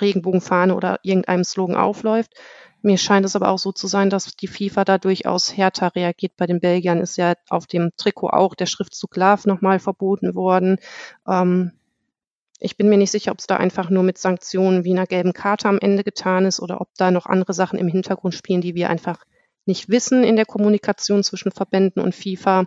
Regenbogenfahne 0.00 0.74
oder 0.74 1.00
irgendeinem 1.02 1.44
Slogan 1.44 1.76
aufläuft. 1.76 2.32
Mir 2.80 2.96
scheint 2.96 3.26
es 3.26 3.36
aber 3.36 3.50
auch 3.50 3.58
so 3.58 3.72
zu 3.72 3.86
sein, 3.88 4.08
dass 4.08 4.34
die 4.36 4.46
FIFA 4.46 4.86
da 4.86 4.96
durchaus 4.96 5.54
härter 5.54 5.94
reagiert. 5.94 6.32
Bei 6.38 6.46
den 6.46 6.60
Belgiern 6.60 6.98
ist 6.98 7.18
ja 7.18 7.34
auf 7.50 7.66
dem 7.66 7.90
Trikot 7.98 8.30
auch 8.30 8.54
der 8.54 8.64
Schriftzug 8.64 9.14
Love 9.16 9.46
nochmal 9.46 9.80
verboten 9.80 10.34
worden. 10.34 10.78
Ähm, 11.28 11.72
ich 12.58 12.78
bin 12.78 12.88
mir 12.88 12.96
nicht 12.96 13.10
sicher, 13.10 13.32
ob 13.32 13.40
es 13.40 13.46
da 13.46 13.58
einfach 13.58 13.90
nur 13.90 14.02
mit 14.02 14.16
Sanktionen 14.16 14.82
wie 14.82 14.92
einer 14.92 15.06
gelben 15.06 15.34
Karte 15.34 15.68
am 15.68 15.78
Ende 15.78 16.04
getan 16.04 16.46
ist 16.46 16.58
oder 16.60 16.80
ob 16.80 16.88
da 16.96 17.10
noch 17.10 17.26
andere 17.26 17.52
Sachen 17.52 17.78
im 17.78 17.88
Hintergrund 17.88 18.34
spielen, 18.34 18.62
die 18.62 18.74
wir 18.74 18.88
einfach 18.88 19.24
nicht 19.66 19.90
wissen 19.90 20.24
in 20.24 20.36
der 20.36 20.46
Kommunikation 20.46 21.22
zwischen 21.22 21.52
Verbänden 21.52 22.00
und 22.02 22.14
FIFA. 22.14 22.64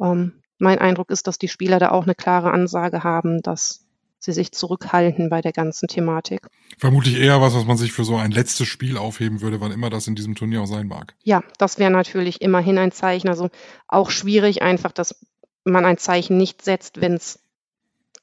Ähm, 0.00 0.40
mein 0.64 0.80
Eindruck 0.80 1.10
ist, 1.10 1.28
dass 1.28 1.38
die 1.38 1.48
Spieler 1.48 1.78
da 1.78 1.90
auch 1.90 2.02
eine 2.02 2.16
klare 2.16 2.50
Ansage 2.50 3.04
haben, 3.04 3.40
dass 3.42 3.84
sie 4.18 4.32
sich 4.32 4.52
zurückhalten 4.52 5.28
bei 5.28 5.40
der 5.40 5.52
ganzen 5.52 5.86
Thematik. 5.86 6.40
Vermutlich 6.78 7.18
eher 7.18 7.40
was, 7.40 7.54
was 7.54 7.66
man 7.66 7.76
sich 7.76 7.92
für 7.92 8.04
so 8.04 8.16
ein 8.16 8.30
letztes 8.30 8.66
Spiel 8.66 8.96
aufheben 8.96 9.42
würde, 9.42 9.60
wann 9.60 9.70
immer 9.70 9.90
das 9.90 10.06
in 10.06 10.14
diesem 10.14 10.34
Turnier 10.34 10.62
auch 10.62 10.66
sein 10.66 10.88
mag. 10.88 11.14
Ja, 11.22 11.42
das 11.58 11.78
wäre 11.78 11.90
natürlich 11.90 12.40
immerhin 12.40 12.78
ein 12.78 12.90
Zeichen. 12.90 13.28
Also 13.28 13.50
auch 13.86 14.10
schwierig 14.10 14.62
einfach, 14.62 14.92
dass 14.92 15.14
man 15.64 15.84
ein 15.84 15.98
Zeichen 15.98 16.36
nicht 16.36 16.62
setzt, 16.62 17.00
wenn 17.00 17.14
es 17.14 17.38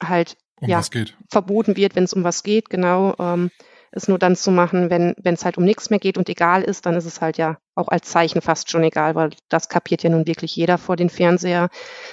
halt 0.02 0.36
um 0.60 0.68
ja, 0.68 0.82
verboten 1.28 1.76
wird, 1.76 1.96
wenn 1.96 2.04
es 2.04 2.12
um 2.12 2.24
was 2.24 2.42
geht, 2.42 2.68
genau. 2.68 3.14
Ähm, 3.18 3.50
es 3.92 4.08
nur 4.08 4.18
dann 4.18 4.36
zu 4.36 4.50
machen, 4.50 4.90
wenn 4.90 5.14
es 5.22 5.44
halt 5.44 5.58
um 5.58 5.64
nichts 5.64 5.90
mehr 5.90 5.98
geht 5.98 6.16
und 6.18 6.28
egal 6.28 6.62
ist, 6.62 6.86
dann 6.86 6.94
ist 6.96 7.04
es 7.04 7.20
halt 7.20 7.36
ja 7.36 7.58
auch 7.74 7.88
als 7.88 8.08
Zeichen 8.08 8.40
fast 8.40 8.70
schon 8.70 8.82
egal, 8.82 9.14
weil 9.14 9.30
das 9.48 9.68
kapiert 9.68 10.02
ja 10.02 10.10
nun 10.10 10.26
wirklich 10.26 10.56
jeder 10.56 10.78
vor 10.78 10.96
den 10.96 11.10
Fernseher, 11.10 11.68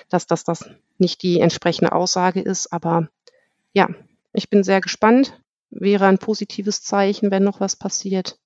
dass 0.10 0.28
das 0.28 0.44
das 0.44 0.70
nicht 0.98 1.24
die 1.24 1.40
entsprechende 1.40 1.94
Aussage 1.94 2.42
ist. 2.42 2.72
Aber 2.74 3.08
ja, 3.74 3.88
ich 4.34 4.50
bin 4.50 4.64
sehr 4.64 4.82
gespannt. 4.82 5.42
Wäre 5.70 6.06
ein 6.08 6.18
positives 6.18 6.82
Zeichen, 6.84 7.32
wenn 7.32 7.44
noch 7.44 7.62
was 7.62 7.78
passiert. 7.78 8.38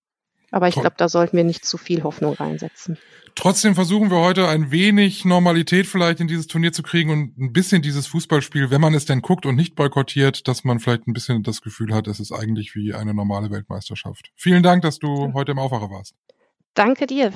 Aber 0.54 0.68
ich 0.68 0.76
glaube, 0.76 0.94
da 0.98 1.10
sollten 1.10 1.36
wir 1.36 1.44
nicht 1.44 1.66
zu 1.66 1.80
viel 1.80 2.04
Hoffnung 2.04 2.36
reinsetzen. 2.36 3.00
Trotzdem 3.34 3.74
versuchen 3.74 4.12
wir 4.12 4.20
heute 4.20 4.48
ein 4.48 4.70
wenig 4.70 5.26
Normalität 5.26 5.88
vielleicht 5.88 6.20
in 6.20 6.28
dieses 6.28 6.46
Turnier 6.46 6.72
zu 6.72 6.84
kriegen 6.84 7.10
und 7.10 7.36
ein 7.40 7.52
bisschen 7.52 7.82
dieses 7.82 8.06
Fußballspiel, 8.06 8.70
wenn 8.70 8.80
man 8.80 8.94
es 8.94 9.06
denn 9.06 9.24
guckt 9.24 9.48
und 9.48 9.56
nicht 9.56 9.74
boykottiert, 9.74 10.48
dass 10.48 10.64
man 10.64 10.80
vielleicht 10.80 11.08
ein 11.08 11.14
bisschen 11.14 11.42
das 11.42 11.62
Gefühl 11.62 11.92
hat, 11.96 12.06
es 12.06 12.20
ist 12.20 12.32
eigentlich 12.32 12.76
wie 12.76 12.94
eine 12.94 13.16
normale 13.16 13.50
Weltmeisterschaft. 13.50 14.30
Vielen 14.36 14.62
Dank, 14.62 14.84
dass 14.84 15.00
du 15.00 15.34
heute 15.34 15.54
im 15.54 15.60
Aufwacher 15.60 15.90
warst. 15.90 16.14
Danke 16.76 17.08
dir. 17.08 17.34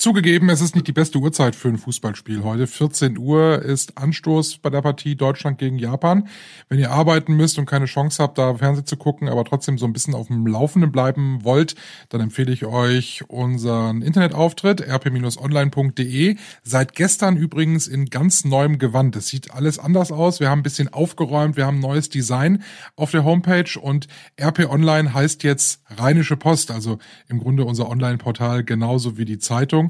Zugegeben, 0.00 0.48
es 0.48 0.62
ist 0.62 0.74
nicht 0.74 0.86
die 0.86 0.94
beste 0.94 1.18
Uhrzeit 1.18 1.54
für 1.54 1.68
ein 1.68 1.76
Fußballspiel 1.76 2.42
heute. 2.42 2.66
14 2.66 3.18
Uhr 3.18 3.60
ist 3.60 3.98
Anstoß 3.98 4.56
bei 4.56 4.70
der 4.70 4.80
Partie 4.80 5.14
Deutschland 5.14 5.58
gegen 5.58 5.78
Japan. 5.78 6.26
Wenn 6.70 6.78
ihr 6.78 6.90
arbeiten 6.90 7.34
müsst 7.34 7.58
und 7.58 7.66
keine 7.66 7.84
Chance 7.84 8.22
habt, 8.22 8.38
da 8.38 8.54
Fernsehen 8.54 8.86
zu 8.86 8.96
gucken, 8.96 9.28
aber 9.28 9.44
trotzdem 9.44 9.76
so 9.76 9.84
ein 9.84 9.92
bisschen 9.92 10.14
auf 10.14 10.28
dem 10.28 10.46
Laufenden 10.46 10.90
bleiben 10.90 11.44
wollt, 11.44 11.74
dann 12.08 12.22
empfehle 12.22 12.50
ich 12.50 12.64
euch 12.64 13.24
unseren 13.28 14.00
Internetauftritt 14.00 14.80
rp-online.de. 14.80 16.36
Seit 16.62 16.94
gestern 16.94 17.36
übrigens 17.36 17.86
in 17.86 18.06
ganz 18.06 18.46
neuem 18.46 18.78
Gewand. 18.78 19.16
Es 19.16 19.26
sieht 19.26 19.50
alles 19.50 19.78
anders 19.78 20.12
aus. 20.12 20.40
Wir 20.40 20.48
haben 20.48 20.60
ein 20.60 20.62
bisschen 20.62 20.88
aufgeräumt, 20.88 21.58
wir 21.58 21.66
haben 21.66 21.78
neues 21.78 22.08
Design 22.08 22.62
auf 22.96 23.10
der 23.10 23.24
Homepage 23.24 23.78
und 23.78 24.08
RP 24.40 24.60
Online 24.60 25.12
heißt 25.12 25.42
jetzt 25.42 25.82
Rheinische 25.90 26.38
Post, 26.38 26.70
also 26.70 26.98
im 27.28 27.38
Grunde 27.38 27.66
unser 27.66 27.90
Online-Portal 27.90 28.64
genauso 28.64 29.18
wie 29.18 29.26
die 29.26 29.38
Zeitung. 29.38 29.89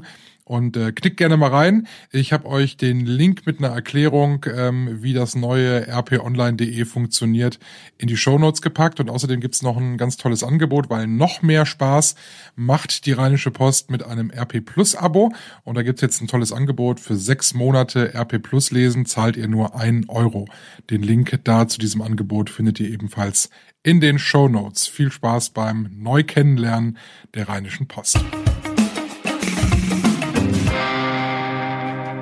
Und 0.51 0.75
äh, 0.75 0.91
klickt 0.91 1.15
gerne 1.15 1.37
mal 1.37 1.49
rein. 1.49 1.87
Ich 2.11 2.33
habe 2.33 2.45
euch 2.45 2.75
den 2.75 3.05
Link 3.05 3.45
mit 3.45 3.59
einer 3.59 3.73
Erklärung, 3.73 4.45
ähm, 4.53 5.01
wie 5.01 5.13
das 5.13 5.33
neue 5.33 5.87
rponline.de 5.87 6.83
funktioniert, 6.83 7.57
in 7.97 8.07
die 8.09 8.17
Show 8.17 8.37
Notes 8.37 8.61
gepackt. 8.61 8.99
Und 8.99 9.09
außerdem 9.09 9.39
gibt's 9.39 9.61
noch 9.61 9.77
ein 9.77 9.97
ganz 9.97 10.17
tolles 10.17 10.43
Angebot, 10.43 10.89
weil 10.89 11.07
noch 11.07 11.41
mehr 11.41 11.65
Spaß 11.65 12.15
macht 12.57 13.05
die 13.05 13.13
Rheinische 13.13 13.51
Post 13.51 13.91
mit 13.91 14.03
einem 14.03 14.29
RP 14.29 14.65
Plus 14.65 14.93
Abo. 14.93 15.31
Und 15.63 15.75
da 15.75 15.83
gibt's 15.83 16.01
jetzt 16.01 16.21
ein 16.21 16.27
tolles 16.27 16.51
Angebot. 16.51 16.99
Für 16.99 17.15
sechs 17.15 17.53
Monate 17.53 18.13
RP 18.13 18.41
Plus 18.41 18.71
lesen 18.71 19.05
zahlt 19.05 19.37
ihr 19.37 19.47
nur 19.47 19.75
einen 19.75 20.09
Euro. 20.09 20.49
Den 20.89 21.01
Link 21.01 21.39
da 21.45 21.67
zu 21.69 21.79
diesem 21.79 22.01
Angebot 22.01 22.49
findet 22.49 22.77
ihr 22.81 22.89
ebenfalls 22.89 23.51
in 23.83 24.01
den 24.01 24.19
Show 24.19 24.49
Notes. 24.49 24.87
Viel 24.87 25.11
Spaß 25.11 25.51
beim 25.51 25.89
Neukennenlernen 25.97 26.97
der 27.35 27.47
Rheinischen 27.47 27.87
Post. 27.87 28.19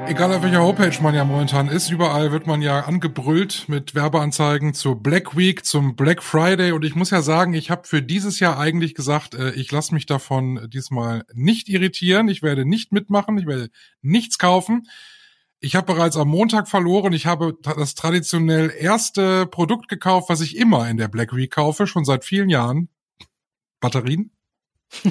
Egal 0.10 0.34
auf 0.34 0.42
welcher 0.42 0.64
Homepage 0.64 1.04
man 1.04 1.14
ja 1.14 1.24
momentan 1.24 1.68
ist, 1.68 1.92
überall 1.92 2.32
wird 2.32 2.48
man 2.48 2.64
ja 2.64 2.80
angebrüllt 2.80 3.70
mit 3.70 3.94
Werbeanzeigen 3.94 4.74
zur 4.74 4.96
Black 4.96 5.38
Week, 5.38 5.64
zum 5.64 5.96
Black 5.96 6.24
Friday. 6.24 6.72
Und 6.72 6.84
ich 6.84 6.96
muss 6.96 7.12
ja 7.12 7.22
sagen, 7.22 7.54
ich 7.54 7.70
habe 7.70 7.88
für 7.88 8.02
dieses 8.02 8.40
Jahr 8.40 8.58
eigentlich 8.58 8.96
gesagt, 8.96 9.36
äh, 9.36 9.52
ich 9.52 9.72
lasse 9.72 9.94
mich 9.94 10.08
davon 10.08 10.68
diesmal 10.74 11.26
nicht 11.36 11.70
irritieren. 11.70 12.28
Ich 12.28 12.42
werde 12.42 12.66
nicht 12.66 12.92
mitmachen, 12.92 13.38
ich 13.38 13.46
werde 13.46 13.70
nichts 14.02 14.40
kaufen. 14.40 14.88
Ich 15.60 15.76
habe 15.76 15.94
bereits 15.94 16.18
am 16.18 16.30
Montag 16.30 16.68
verloren. 16.68 17.14
Ich 17.14 17.28
habe 17.28 17.56
das 17.62 17.94
traditionell 17.94 18.74
erste 18.76 19.46
Produkt 19.46 19.90
gekauft, 19.90 20.28
was 20.30 20.42
ich 20.42 20.58
immer 20.58 20.90
in 20.90 20.98
der 20.98 21.08
Black 21.08 21.36
Week 21.36 21.52
kaufe, 21.52 21.86
schon 21.86 22.04
seit 22.04 22.26
vielen 22.26 22.50
Jahren. 22.50 22.90
Batterien. 23.80 24.32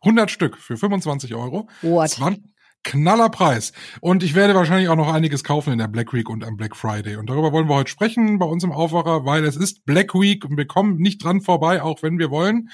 100 0.00 0.30
Stück 0.30 0.56
für 0.56 0.78
25 0.78 1.34
Euro. 1.34 1.68
What? 1.82 2.10
20, 2.10 2.53
knaller 2.84 3.28
Preis. 3.30 3.72
Und 4.00 4.22
ich 4.22 4.34
werde 4.34 4.54
wahrscheinlich 4.54 4.88
auch 4.88 4.96
noch 4.96 5.12
einiges 5.12 5.42
kaufen 5.42 5.72
in 5.72 5.78
der 5.78 5.88
Black 5.88 6.12
Week 6.12 6.28
und 6.28 6.44
am 6.44 6.56
Black 6.56 6.76
Friday. 6.76 7.16
Und 7.16 7.28
darüber 7.28 7.50
wollen 7.52 7.68
wir 7.68 7.74
heute 7.74 7.90
sprechen 7.90 8.38
bei 8.38 8.46
uns 8.46 8.62
im 8.62 8.72
Aufwacher, 8.72 9.24
weil 9.24 9.44
es 9.44 9.56
ist 9.56 9.84
Black 9.84 10.14
Week 10.14 10.44
und 10.44 10.56
wir 10.56 10.66
kommen 10.66 10.96
nicht 10.96 11.24
dran 11.24 11.40
vorbei, 11.40 11.82
auch 11.82 12.02
wenn 12.02 12.18
wir 12.18 12.30
wollen. 12.30 12.70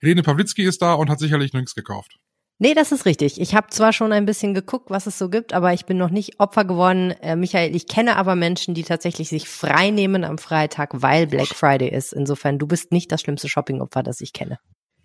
Helene 0.00 0.22
Pawlitzki 0.22 0.62
ist 0.62 0.82
da 0.82 0.94
und 0.94 1.08
hat 1.08 1.18
sicherlich 1.20 1.52
nichts 1.52 1.74
gekauft. 1.74 2.18
Nee, 2.58 2.74
das 2.74 2.92
ist 2.92 3.06
richtig. 3.06 3.40
Ich 3.40 3.56
habe 3.56 3.70
zwar 3.70 3.92
schon 3.92 4.12
ein 4.12 4.24
bisschen 4.24 4.54
geguckt, 4.54 4.88
was 4.88 5.06
es 5.06 5.18
so 5.18 5.28
gibt, 5.28 5.52
aber 5.52 5.72
ich 5.72 5.84
bin 5.84 5.98
noch 5.98 6.10
nicht 6.10 6.38
Opfer 6.38 6.64
geworden. 6.64 7.10
Äh, 7.20 7.34
Michael, 7.34 7.74
ich 7.74 7.88
kenne 7.88 8.16
aber 8.16 8.36
Menschen, 8.36 8.74
die 8.74 8.84
tatsächlich 8.84 9.28
sich 9.30 9.48
frei 9.48 9.90
nehmen 9.90 10.22
am 10.22 10.38
Freitag, 10.38 10.90
weil 11.02 11.26
Black 11.26 11.48
Friday 11.48 11.88
ist. 11.88 12.12
Insofern, 12.12 12.60
du 12.60 12.68
bist 12.68 12.92
nicht 12.92 13.10
das 13.10 13.20
schlimmste 13.20 13.48
Shopping-Opfer, 13.48 14.04
das 14.04 14.20
ich 14.20 14.32
kenne. 14.32 14.60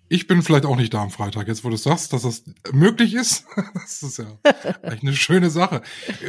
Ich 0.10 0.28
bin 0.28 0.42
vielleicht 0.42 0.66
auch 0.66 0.76
nicht 0.76 0.94
da 0.94 1.04
am 1.04 1.12
Freitag, 1.12 1.48
jetzt 1.48 1.64
wo 1.64 1.70
du 1.70 1.76
sagst, 1.76 2.14
dass 2.14 2.22
das 2.24 2.44
möglich 2.72 3.14
ist. 3.14 3.46
Das 3.74 4.04
ist 4.04 4.18
ja 4.18 4.26
echt 4.82 5.02
eine 5.02 5.14
schöne 5.14 5.50
Sache. 5.50 5.82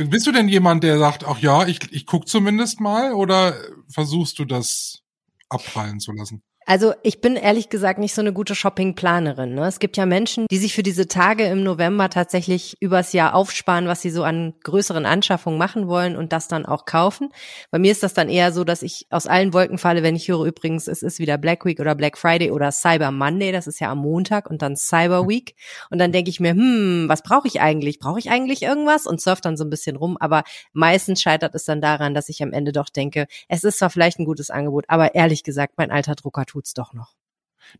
Bist 0.07 0.27
du 0.27 0.33
denn 0.33 0.49
jemand, 0.49 0.85
der 0.85 0.99
sagt, 0.99 1.25
ach 1.27 1.39
ja, 1.39 1.67
ich, 1.67 1.81
ich 1.93 2.07
guck 2.07 2.29
zumindest 2.29 2.81
mal 2.81 3.13
oder 3.13 3.57
versuchst 3.89 4.39
du 4.39 4.45
das 4.45 5.03
abprallen 5.49 6.01
zu 6.01 6.13
lassen? 6.13 6.43
Also 6.69 6.93
ich 7.03 7.23
bin 7.23 7.37
ehrlich 7.37 7.71
gesagt 7.71 7.99
nicht 7.99 8.15
so 8.15 8.21
eine 8.21 8.35
gute 8.35 8.55
Shoppingplanerin. 8.55 9.55
Ne? 9.55 9.67
Es 9.67 9.79
gibt 9.79 9.97
ja 9.97 10.05
Menschen, 10.05 10.47
die 10.51 10.59
sich 10.59 10.75
für 10.75 10.83
diese 10.83 11.09
Tage 11.09 11.45
im 11.45 11.63
November 11.63 12.11
tatsächlich 12.11 12.77
übers 12.81 13.15
Jahr 13.15 13.35
aufsparen, 13.35 13.87
was 13.87 14.03
sie 14.03 14.11
so 14.11 14.23
an 14.23 14.53
größeren 14.65 15.07
Anschaffungen 15.07 15.59
machen 15.59 15.89
wollen 15.89 16.15
und 16.15 16.31
das 16.35 16.47
dann 16.47 16.67
auch 16.67 16.85
kaufen. 16.85 17.31
Bei 17.71 17.79
mir 17.79 17.91
ist 17.91 18.03
das 18.03 18.13
dann 18.13 18.29
eher 18.29 18.53
so, 18.53 18.65
dass 18.65 18.83
ich 18.83 19.07
aus 19.09 19.27
allen 19.27 19.55
Wolken 19.55 19.79
falle, 19.79 20.03
wenn 20.03 20.15
ich 20.15 20.29
höre 20.29 20.45
übrigens, 20.45 20.89
es 20.89 21.03
ist 21.03 21.19
wieder 21.21 21.39
Black 21.39 21.65
Week 21.65 21.81
oder 21.81 21.95
Black 21.95 22.19
Friday 22.19 22.51
oder 22.51 22.71
Cyber 22.71 23.13
Monday, 23.13 23.51
das 23.51 23.67
ist 23.67 23.81
ja 23.81 23.91
am 23.91 24.01
Montag 24.01 24.51
und 24.51 24.61
dann 24.61 24.77
Cyber 24.77 25.27
Week. 25.27 25.55
Und 25.89 25.99
dann 25.99 26.13
denke 26.13 26.29
ich 26.29 26.39
mir, 26.39 26.51
hm, 26.51 27.07
was 27.09 27.23
brauche 27.23 27.49
ich 27.49 27.63
eigentlich? 27.63 27.99
Brauche 27.99 28.19
ich 28.19 28.31
eigentlich 28.31 28.61
irgendwas? 28.61 29.07
Und 29.07 29.23
surf 29.23 29.41
dann 29.41 29.57
so 29.57 29.65
ein 29.65 29.71
bisschen 29.71 29.97
rum. 29.97 30.19
Aber 30.21 30.43
meistens 30.75 31.23
scheitert 31.23 31.55
es 31.55 31.65
dann 31.65 31.81
daran, 31.81 32.13
dass 32.13 32.29
ich 32.29 32.43
am 32.43 32.53
Ende 32.53 32.73
doch 32.73 32.91
denke, 32.91 33.27
es 33.49 33.65
ist 33.65 33.79
zwar 33.79 33.89
vielleicht 33.89 34.19
ein 34.19 34.27
gutes 34.27 34.51
Angebot, 34.51 34.85
aber 34.89 35.15
ehrlich 35.15 35.45
gesagt, 35.45 35.79
mein 35.79 35.91
alter 35.91 36.15
Drucker 36.15 36.45
tut 36.45 36.58
tut's 36.59 36.75
doch 36.75 36.93
noch. 36.93 37.15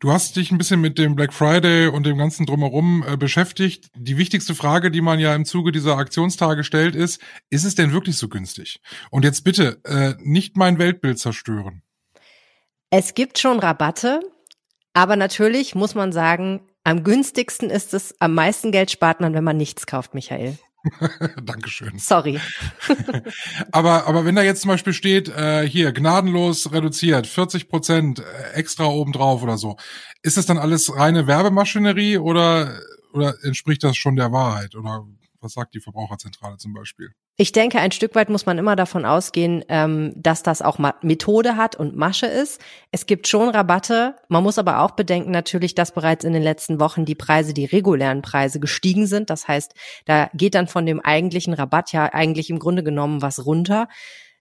Du 0.01 0.13
hast 0.13 0.37
dich 0.37 0.51
ein 0.53 0.59
bisschen 0.59 0.81
mit 0.81 0.99
dem 0.99 1.17
Black 1.17 1.33
Friday 1.33 1.89
und 1.89 2.05
dem 2.05 2.19
ganzen 2.19 2.47
drumherum 2.47 3.05
äh, 3.07 3.17
beschäftigt. 3.17 3.91
Die 3.97 4.19
wichtigste 4.19 4.55
Frage, 4.55 4.91
die 4.91 5.01
man 5.01 5.19
ja 5.19 5.35
im 5.35 5.45
Zuge 5.45 5.73
dieser 5.73 5.97
Aktionstage 5.97 6.63
stellt, 6.63 6.95
ist, 6.95 7.21
ist 7.49 7.65
es 7.65 7.75
denn 7.75 7.93
wirklich 7.93 8.17
so 8.19 8.29
günstig? 8.29 8.81
Und 9.11 9.25
jetzt 9.25 9.43
bitte 9.45 9.81
äh, 9.85 10.15
nicht 10.21 10.57
mein 10.57 10.79
Weltbild 10.79 11.19
zerstören. 11.19 11.83
Es 12.91 13.15
gibt 13.15 13.39
schon 13.39 13.59
Rabatte, 13.59 14.21
aber 14.93 15.17
natürlich 15.17 15.75
muss 15.75 15.95
man 15.95 16.13
sagen, 16.13 16.61
am 16.85 17.03
günstigsten 17.03 17.71
ist 17.71 17.95
es, 17.95 18.15
am 18.21 18.35
meisten 18.35 18.73
Geld 18.73 18.91
spart 18.91 19.21
man, 19.21 19.35
wenn 19.35 19.45
man 19.45 19.57
nichts 19.57 19.87
kauft, 19.87 20.15
Michael. 20.15 20.59
Dankeschön. 21.43 21.99
Sorry. 21.99 22.41
aber, 23.73 24.07
aber 24.07 24.25
wenn 24.25 24.37
da 24.37 24.43
jetzt 24.43 24.63
zum 24.63 24.71
Beispiel 24.71 24.93
steht, 24.93 25.29
äh, 25.29 25.69
hier, 25.69 25.93
gnadenlos 25.93 26.73
reduziert, 26.73 27.27
40 27.27 27.69
Prozent 27.69 28.21
äh, 28.21 28.53
extra 28.55 28.85
obendrauf 28.85 29.43
oder 29.43 29.59
so, 29.59 29.77
ist 30.23 30.37
das 30.37 30.47
dann 30.47 30.59
alles 30.59 30.95
reine 30.95 31.27
Werbemaschinerie 31.27 32.19
oder, 32.19 32.81
oder 33.13 33.35
entspricht 33.43 33.83
das 33.83 33.97
schon 33.97 34.17
der 34.17 34.33
Wahrheit? 34.33 34.75
Oder 34.75 35.05
was 35.41 35.53
sagt 35.53 35.75
die 35.75 35.81
Verbraucherzentrale 35.81 36.57
zum 36.57 36.73
Beispiel? 36.73 37.11
Ich 37.41 37.53
denke, 37.53 37.79
ein 37.79 37.93
Stück 37.93 38.17
weit 38.17 38.31
muss 38.31 38.47
man 38.47 38.59
immer 38.59 38.75
davon 38.75 39.05
ausgehen, 39.05 39.65
ähm, 39.69 40.13
dass 40.17 40.43
das 40.43 40.61
auch 40.61 40.79
Methode 41.03 41.57
hat 41.57 41.77
und 41.77 41.95
Masche 41.95 42.27
ist. 42.27 42.61
Es 42.91 43.07
gibt 43.07 43.29
schon 43.29 43.49
Rabatte. 43.49 44.17
Man 44.29 44.43
muss 44.43 44.59
aber 44.59 44.81
auch 44.81 44.93
bedenken 44.93 45.31
natürlich, 45.31 45.77
dass 45.77 45.93
bereits 45.93 46.25
in 46.25 46.33
den 46.33 46.43
letzten 46.43 46.81
Wochen 46.81 47.05
die 47.05 47.15
Preise, 47.15 47.55
die 47.55 47.65
regulären 47.65 48.23
Preise 48.23 48.59
gestiegen 48.59 49.07
sind. 49.07 49.31
Das 49.31 49.47
heißt, 49.47 49.75
da 50.05 50.31
geht 50.35 50.57
dann 50.57 50.67
von 50.67 50.85
dem 50.85 50.99
eigentlichen 50.99 51.55
Rabatt 51.55 51.93
ja 51.93 52.13
eigentlich 52.13 52.51
im 52.51 52.59
Grunde 52.59 52.83
genommen 52.83 53.23
was 53.23 53.47
runter. 53.47 53.87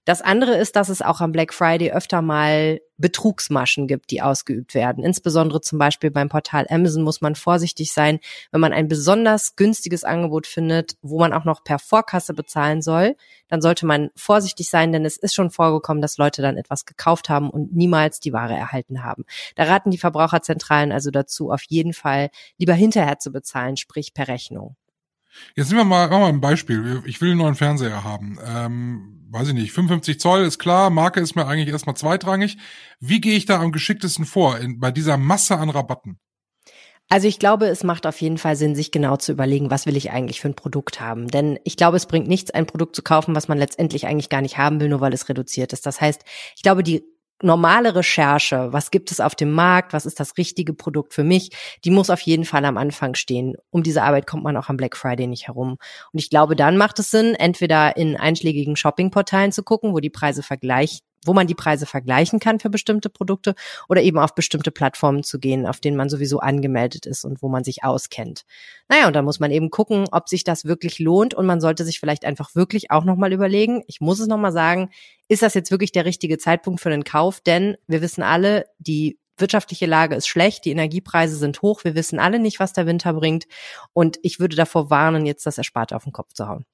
Das 0.08 0.22
andere 0.22 0.56
ist, 0.56 0.78
dass 0.78 0.88
es 0.88 1.02
auch 1.02 1.20
am 1.20 1.34
Black 1.34 1.54
Friday 1.54 1.92
öfter 1.92 2.22
mal 2.22 2.80
Betrugsmaschen 2.98 3.88
gibt, 3.88 4.10
die 4.10 4.22
ausgeübt 4.22 4.74
werden. 4.74 5.04
Insbesondere 5.04 5.60
zum 5.60 5.80
Beispiel 5.80 6.12
beim 6.12 6.30
Portal 6.30 6.66
Amazon 6.70 7.04
muss 7.04 7.20
man 7.20 7.36
vorsichtig 7.36 7.92
sein, 7.92 8.20
wenn 8.52 8.62
man 8.62 8.72
ein 8.72 8.88
besonders 8.88 9.58
günstiges 9.58 10.06
Angebot 10.06 10.48
findet, 10.48 10.96
wo 11.02 11.20
man 11.20 11.34
auch 11.34 11.44
noch 11.44 11.62
per 11.62 11.78
Vorkasse 11.78 12.34
bezahlen 12.34 12.82
soll, 12.82 13.18
dann 13.50 13.62
sollte 13.62 13.86
man 13.86 14.10
vorsichtig 14.16 14.70
sein, 14.70 14.94
denn 14.94 15.04
es 15.04 15.18
ist 15.18 15.36
schon 15.36 15.52
vorgekommen, 15.52 16.02
dass 16.02 16.18
Leute 16.18 16.42
dann 16.42 16.56
etwas 16.56 16.86
gekauft 16.86 17.28
haben 17.28 17.50
und 17.50 17.76
niemals 17.76 18.22
die 18.22 18.32
Ware 18.32 18.56
erhalten 18.56 19.04
haben. 19.04 19.26
Da 19.58 19.66
raten 19.66 19.92
die 19.92 19.98
Verbraucherzentralen 19.98 20.94
also 20.94 21.12
dazu, 21.12 21.52
auf 21.52 21.64
jeden 21.64 21.92
Fall 21.92 22.30
lieber 22.58 22.74
hinterher 22.74 23.20
zu 23.20 23.34
bezahlen, 23.34 23.76
sprich 23.76 24.14
per 24.14 24.30
Rechnung. 24.30 24.78
Jetzt 25.56 25.70
nehmen 25.70 25.82
wir 25.82 25.86
mal, 25.86 26.10
machen 26.10 26.22
wir 26.22 26.28
ein 26.28 26.42
Beispiel. 26.42 27.02
Ich 27.06 27.22
will 27.22 27.32
einen 27.32 27.40
neuen 27.40 27.56
Fernseher 27.56 28.04
haben. 28.04 28.38
Ähm, 28.46 29.28
weiß 29.30 29.50
ich 29.50 29.54
nicht, 29.54 29.72
55 29.72 30.20
Zoll 30.20 30.44
ist 30.44 30.60
klar, 30.60 30.90
Marke 30.90 31.20
ist 31.20 31.36
mir 31.36 31.48
eigentlich 31.48 31.70
erstmal 31.70 31.96
zweitrangig. 31.96 32.58
Wie 33.00 33.22
gehe 33.22 33.36
ich 33.36 33.46
da 33.46 33.60
am 33.60 33.72
geschicktesten 33.72 34.26
vor 34.26 34.58
in, 34.58 34.80
bei 34.80 34.92
dieser 34.92 35.18
Masse 35.18 35.58
an 35.58 35.70
Rabatten? 35.70 36.20
Also 37.10 37.28
ich 37.28 37.40
glaube, 37.40 37.68
es 37.68 37.84
macht 37.84 38.06
auf 38.06 38.20
jeden 38.20 38.38
Fall 38.38 38.58
Sinn, 38.58 38.76
sich 38.76 38.92
genau 38.92 39.16
zu 39.16 39.32
überlegen, 39.32 39.72
was 39.72 39.86
will 39.86 39.96
ich 39.96 40.12
eigentlich 40.12 40.42
für 40.42 40.50
ein 40.50 40.56
Produkt 40.56 41.00
haben. 41.00 41.30
Denn 41.30 41.58
ich 41.64 41.78
glaube, 41.78 41.96
es 41.96 42.06
bringt 42.06 42.28
nichts, 42.28 42.52
ein 42.52 42.66
Produkt 42.66 42.96
zu 42.98 43.02
kaufen, 43.02 43.34
was 43.34 43.48
man 43.48 43.58
letztendlich 43.58 44.08
eigentlich 44.08 44.28
gar 44.28 44.42
nicht 44.42 44.58
haben 44.58 44.82
will, 44.82 44.90
nur 44.90 45.00
weil 45.00 45.14
es 45.14 45.30
reduziert 45.30 45.72
ist. 45.72 45.86
Das 45.86 46.02
heißt, 46.02 46.24
ich 46.56 46.64
glaube, 46.64 46.84
die 46.84 47.06
normale 47.42 47.96
Recherche, 47.96 48.70
was 48.72 48.92
gibt 48.92 49.12
es 49.12 49.20
auf 49.20 49.36
dem 49.36 49.52
Markt, 49.52 49.94
was 49.94 50.06
ist 50.06 50.20
das 50.20 50.38
richtige 50.38 50.74
Produkt 50.74 51.14
für 51.14 51.24
mich, 51.24 51.52
die 51.84 51.92
muss 51.92 52.10
auf 52.10 52.22
jeden 52.22 52.46
Fall 52.46 52.66
am 52.66 52.78
Anfang 52.78 53.16
stehen. 53.16 53.56
Um 53.70 53.84
diese 53.84 54.04
Arbeit 54.04 54.28
kommt 54.28 54.44
man 54.44 54.58
auch 54.58 54.70
am 54.70 54.78
Black 54.78 54.98
Friday 54.98 55.28
nicht 55.28 55.48
herum. 55.48 55.78
Und 56.12 56.20
ich 56.20 56.30
glaube, 56.30 56.56
dann 56.56 56.78
macht 56.78 57.00
es 57.00 57.12
Sinn, 57.12 57.36
entweder 57.36 57.98
in 57.98 58.18
einschlägigen 58.18 58.76
Shoppingportalen 58.76 59.52
zu 59.52 59.64
gucken, 59.64 59.94
wo 59.94 60.00
die 60.00 60.10
Preise 60.10 60.44
vergleicht, 60.44 61.04
wo 61.28 61.34
man 61.34 61.48
die 61.48 61.56
Preise 61.56 61.86
vergleichen 61.86 62.40
kann 62.40 62.60
für 62.60 62.70
bestimmte 62.70 63.10
Produkte 63.10 63.56
oder 63.90 64.02
eben 64.02 64.18
auf 64.18 64.34
bestimmte 64.34 64.72
Plattformen 64.72 65.24
zu 65.24 65.40
gehen, 65.40 65.66
auf 65.66 65.80
denen 65.80 65.98
man 65.98 66.10
sowieso 66.10 66.40
angemeldet 66.40 67.06
ist 67.06 67.26
und 67.26 67.42
wo 67.42 67.50
man 67.50 67.64
sich 67.64 67.84
auskennt. 67.84 68.46
Naja, 68.88 69.08
und 69.08 69.16
da 69.16 69.22
muss 69.22 69.40
man 69.40 69.52
eben 69.52 69.70
gucken, 69.70 70.08
ob 70.12 70.30
sich 70.30 70.44
das 70.44 70.66
wirklich 70.66 71.00
lohnt 71.00 71.34
und 71.34 71.46
man 71.46 71.62
sollte 71.62 71.84
sich 71.84 72.00
vielleicht 72.00 72.26
einfach 72.26 72.56
wirklich 72.56 72.92
auch 72.92 73.04
nochmal 73.04 73.34
überlegen, 73.34 73.84
ich 73.88 74.02
muss 74.02 74.20
es 74.20 74.28
nochmal 74.28 74.52
sagen, 74.52 74.90
ist 75.28 75.42
das 75.42 75.54
jetzt 75.54 75.72
wirklich 75.72 75.92
der 75.92 76.06
richtige 76.06 76.38
Zeitpunkt 76.38 76.80
für 76.80 76.90
den 76.90 77.04
Kauf? 77.04 77.42
Denn 77.42 77.76
wir 77.88 78.02
wissen 78.02 78.24
alle, 78.24 78.66
die 78.80 79.20
wirtschaftliche 79.38 79.86
Lage 79.86 80.16
ist 80.16 80.28
schlecht, 80.28 80.66
die 80.66 80.72
Energiepreise 80.72 81.36
sind 81.36 81.62
hoch, 81.62 81.84
wir 81.84 81.96
wissen 81.96 82.20
alle 82.20 82.40
nicht, 82.40 82.60
was 82.60 82.74
der 82.74 82.88
Winter 82.88 83.14
bringt 83.14 83.46
und 83.94 84.18
ich 84.24 84.40
würde 84.40 84.56
davor 84.56 84.90
warnen, 84.90 85.26
jetzt 85.26 85.46
das 85.46 85.58
Ersparte 85.58 85.96
auf 85.96 86.04
den 86.04 86.14
Kopf 86.14 86.34
zu 86.34 86.48
hauen. 86.48 86.66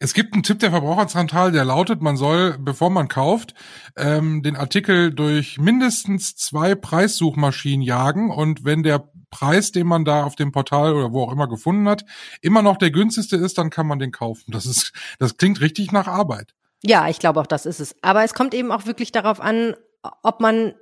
Es 0.00 0.14
gibt 0.14 0.34
einen 0.34 0.42
Tipp 0.42 0.58
der 0.58 0.70
Verbraucherzentrale, 0.70 1.52
der 1.52 1.64
lautet, 1.64 2.02
man 2.02 2.16
soll, 2.16 2.56
bevor 2.58 2.90
man 2.90 3.08
kauft, 3.08 3.54
ähm, 3.96 4.42
den 4.42 4.56
Artikel 4.56 5.12
durch 5.12 5.58
mindestens 5.58 6.36
zwei 6.36 6.74
Preissuchmaschinen 6.74 7.82
jagen 7.82 8.30
und 8.30 8.64
wenn 8.64 8.82
der 8.82 9.10
Preis, 9.30 9.72
den 9.72 9.86
man 9.86 10.04
da 10.04 10.24
auf 10.24 10.36
dem 10.36 10.52
Portal 10.52 10.94
oder 10.94 11.12
wo 11.12 11.22
auch 11.24 11.32
immer 11.32 11.48
gefunden 11.48 11.88
hat, 11.88 12.04
immer 12.40 12.62
noch 12.62 12.76
der 12.76 12.90
günstigste 12.90 13.36
ist, 13.36 13.58
dann 13.58 13.70
kann 13.70 13.86
man 13.86 13.98
den 13.98 14.12
kaufen. 14.12 14.52
Das 14.52 14.66
ist, 14.66 14.92
das 15.18 15.36
klingt 15.36 15.60
richtig 15.60 15.92
nach 15.92 16.06
Arbeit. 16.06 16.54
Ja, 16.82 17.08
ich 17.08 17.18
glaube 17.18 17.40
auch, 17.40 17.46
das 17.46 17.66
ist 17.66 17.80
es. 17.80 17.96
Aber 18.02 18.22
es 18.24 18.34
kommt 18.34 18.54
eben 18.54 18.70
auch 18.70 18.86
wirklich 18.86 19.12
darauf 19.12 19.40
an, 19.40 19.74
ob 20.22 20.40
man 20.40 20.74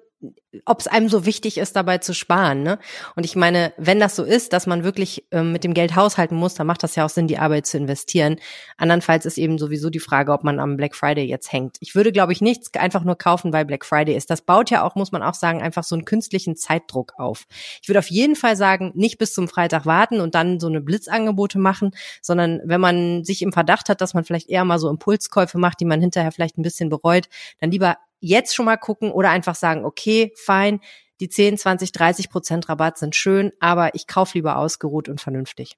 ob 0.64 0.80
es 0.80 0.86
einem 0.86 1.08
so 1.08 1.26
wichtig 1.26 1.58
ist, 1.58 1.76
dabei 1.76 1.98
zu 1.98 2.14
sparen. 2.14 2.62
Ne? 2.62 2.78
Und 3.16 3.24
ich 3.24 3.36
meine, 3.36 3.72
wenn 3.76 4.00
das 4.00 4.16
so 4.16 4.24
ist, 4.24 4.52
dass 4.52 4.66
man 4.66 4.84
wirklich 4.84 5.26
ähm, 5.30 5.52
mit 5.52 5.64
dem 5.64 5.74
Geld 5.74 5.96
haushalten 5.96 6.36
muss, 6.36 6.54
dann 6.54 6.66
macht 6.66 6.82
das 6.82 6.96
ja 6.96 7.04
auch 7.04 7.10
Sinn, 7.10 7.26
die 7.26 7.38
Arbeit 7.38 7.66
zu 7.66 7.78
investieren. 7.78 8.36
Andernfalls 8.76 9.26
ist 9.26 9.38
eben 9.38 9.58
sowieso 9.58 9.90
die 9.90 10.00
Frage, 10.00 10.32
ob 10.32 10.44
man 10.44 10.60
am 10.60 10.76
Black 10.76 10.94
Friday 10.94 11.24
jetzt 11.24 11.52
hängt. 11.52 11.76
Ich 11.80 11.94
würde, 11.94 12.12
glaube 12.12 12.32
ich, 12.32 12.40
nichts 12.40 12.72
einfach 12.74 13.04
nur 13.04 13.16
kaufen, 13.16 13.52
weil 13.52 13.64
Black 13.64 13.84
Friday 13.84 14.14
ist. 14.14 14.30
Das 14.30 14.42
baut 14.42 14.70
ja 14.70 14.82
auch, 14.82 14.94
muss 14.94 15.12
man 15.12 15.22
auch 15.22 15.34
sagen, 15.34 15.62
einfach 15.62 15.84
so 15.84 15.94
einen 15.94 16.04
künstlichen 16.04 16.56
Zeitdruck 16.56 17.14
auf. 17.16 17.46
Ich 17.82 17.88
würde 17.88 17.98
auf 17.98 18.10
jeden 18.10 18.36
Fall 18.36 18.56
sagen, 18.56 18.92
nicht 18.94 19.18
bis 19.18 19.34
zum 19.34 19.48
Freitag 19.48 19.86
warten 19.86 20.20
und 20.20 20.34
dann 20.34 20.60
so 20.60 20.68
eine 20.68 20.80
Blitzangebote 20.80 21.58
machen, 21.58 21.92
sondern 22.22 22.60
wenn 22.64 22.80
man 22.80 23.24
sich 23.24 23.42
im 23.42 23.52
Verdacht 23.52 23.88
hat, 23.88 24.00
dass 24.00 24.14
man 24.14 24.24
vielleicht 24.24 24.48
eher 24.48 24.64
mal 24.64 24.78
so 24.78 24.88
Impulskäufe 24.88 25.58
macht, 25.58 25.80
die 25.80 25.84
man 25.84 26.00
hinterher 26.00 26.32
vielleicht 26.32 26.58
ein 26.58 26.62
bisschen 26.62 26.88
bereut, 26.88 27.28
dann 27.60 27.70
lieber 27.70 27.96
jetzt 28.28 28.54
schon 28.54 28.66
mal 28.66 28.76
gucken 28.76 29.10
oder 29.10 29.30
einfach 29.30 29.54
sagen, 29.54 29.84
okay, 29.84 30.32
fein, 30.36 30.80
die 31.20 31.28
10, 31.28 31.58
20, 31.58 31.92
30 31.92 32.30
Prozent 32.30 32.68
Rabatt 32.68 32.98
sind 32.98 33.14
schön, 33.14 33.52
aber 33.60 33.94
ich 33.94 34.06
kaufe 34.06 34.36
lieber 34.38 34.56
ausgeruht 34.56 35.08
und 35.08 35.20
vernünftig. 35.20 35.76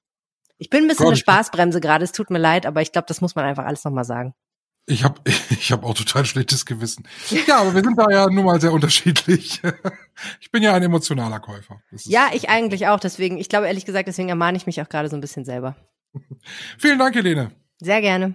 Ich 0.57 0.69
bin 0.69 0.85
ein 0.85 0.87
bisschen 0.87 1.05
Gott, 1.05 1.13
eine 1.13 1.17
Spaßbremse 1.17 1.81
gerade, 1.81 2.03
es 2.03 2.11
tut 2.11 2.29
mir 2.29 2.39
leid, 2.39 2.65
aber 2.65 2.81
ich 2.81 2.91
glaube, 2.91 3.05
das 3.07 3.21
muss 3.21 3.35
man 3.35 3.45
einfach 3.45 3.65
alles 3.65 3.83
nochmal 3.83 4.05
sagen. 4.05 4.33
Ich 4.87 5.03
habe 5.03 5.21
ich 5.49 5.71
hab 5.71 5.83
auch 5.83 5.93
total 5.93 6.25
schlechtes 6.25 6.65
Gewissen. 6.65 7.07
Ja, 7.45 7.59
aber 7.59 7.75
wir 7.75 7.83
sind 7.83 7.97
da 7.97 8.09
ja 8.09 8.27
nun 8.27 8.45
mal 8.45 8.59
sehr 8.59 8.71
unterschiedlich. 8.71 9.61
Ich 10.41 10.49
bin 10.49 10.63
ja 10.63 10.73
ein 10.73 10.81
emotionaler 10.81 11.39
Käufer. 11.39 11.79
Ja, 11.91 12.29
ich 12.33 12.49
eigentlich 12.49 12.87
auch. 12.87 12.99
Deswegen, 12.99 13.37
ich 13.37 13.49
glaube 13.49 13.67
ehrlich 13.67 13.85
gesagt, 13.85 14.07
deswegen 14.07 14.29
ermahne 14.29 14.57
ich 14.57 14.65
mich 14.65 14.81
auch 14.81 14.89
gerade 14.89 15.09
so 15.09 15.15
ein 15.15 15.21
bisschen 15.21 15.45
selber. 15.45 15.75
Vielen 16.79 16.97
Dank, 16.97 17.13
Helene. 17.13 17.51
Sehr 17.77 18.01
gerne. 18.01 18.33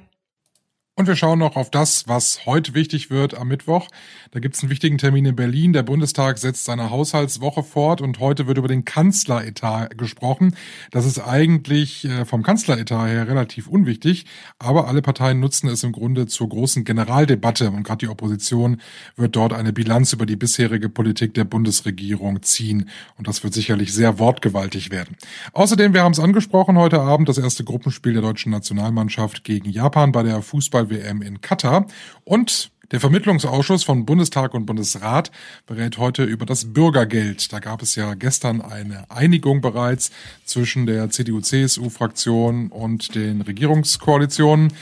Und 0.94 1.06
wir 1.08 1.16
schauen 1.16 1.38
noch 1.38 1.56
auf 1.56 1.70
das, 1.70 2.06
was 2.06 2.44
heute 2.44 2.75
wichtig 2.75 3.08
wird 3.08 3.34
am 3.34 3.49
Mittwoch. 3.49 3.88
Da 4.30 4.40
gibt 4.40 4.56
es 4.56 4.62
einen 4.62 4.68
wichtigen 4.68 4.99
Termin 4.99 5.25
in 5.25 5.34
Berlin. 5.34 5.72
Der 5.72 5.82
Bundestag 5.82 6.37
setzt 6.37 6.66
seine 6.66 6.90
Haushaltswoche 6.90 7.62
fort 7.62 8.02
und 8.02 8.20
heute 8.20 8.46
wird 8.46 8.58
über 8.58 8.68
den 8.68 8.84
Kanzleretat 8.84 9.96
gesprochen. 9.96 10.54
Das 10.90 11.06
ist 11.06 11.18
eigentlich 11.18 12.04
äh, 12.04 12.26
vom 12.26 12.42
Kanzleretat 12.42 13.08
her 13.08 13.26
relativ 13.26 13.68
unwichtig, 13.68 14.26
aber 14.58 14.87
alle 14.87 15.00
Parteien 15.00 15.40
nutzen 15.40 15.66
es 15.68 15.82
im 15.82 15.92
Grunde 15.92 16.26
zur 16.26 16.50
großen 16.50 16.84
Generaldebatte 16.84 17.70
und 17.70 17.84
gerade 17.84 18.04
die 18.04 18.08
Opposition 18.08 18.78
wird 19.16 19.34
dort 19.34 19.54
eine 19.54 19.72
Bilanz 19.72 20.12
über 20.12 20.26
die 20.26 20.37
bisherige 20.37 20.90
Politik 20.90 21.32
der 21.32 21.44
Bundesregierung 21.44 22.42
ziehen 22.42 22.90
und 23.16 23.26
das 23.26 23.42
wird 23.42 23.54
sicherlich 23.54 23.94
sehr 23.94 24.18
wortgewaltig 24.18 24.90
werden. 24.90 25.16
Außerdem, 25.54 25.94
wir 25.94 26.02
haben 26.02 26.12
es 26.12 26.20
angesprochen, 26.20 26.76
heute 26.76 27.00
Abend 27.00 27.30
das 27.30 27.38
erste 27.38 27.64
Gruppenspiel 27.64 28.12
der 28.12 28.20
deutschen 28.20 28.52
Nationalmannschaft 28.52 29.42
gegen 29.42 29.70
Japan 29.70 30.12
bei 30.12 30.22
der 30.22 30.42
Fußball 30.42 30.82
Fußball-WM 30.83 31.23
in 31.23 31.41
Katar. 31.41 31.87
Und 32.25 32.71
der 32.91 33.01
Vermittlungsausschuss 33.01 33.85
von 33.85 34.05
Bundestag 34.05 34.53
und 34.53 34.67
Bundesrat 34.67 35.31
berät 35.67 35.97
heute 35.97 36.25
über 36.25 36.45
das 36.45 36.75
Bürgergeld. 36.75 37.51
Da 37.51 37.59
gab 37.59 37.81
es 37.81 37.95
ja 37.95 38.12
gestern 38.12 38.61
eine 38.61 39.11
Einigung 39.11 39.62
bereits 39.62 40.11
zwischen 40.45 40.85
der 40.85 41.09
CDU-CSU-Fraktion 41.09 42.68
und 42.68 43.14
den 43.14 43.40
Regierungskoalitionen. 43.40 44.75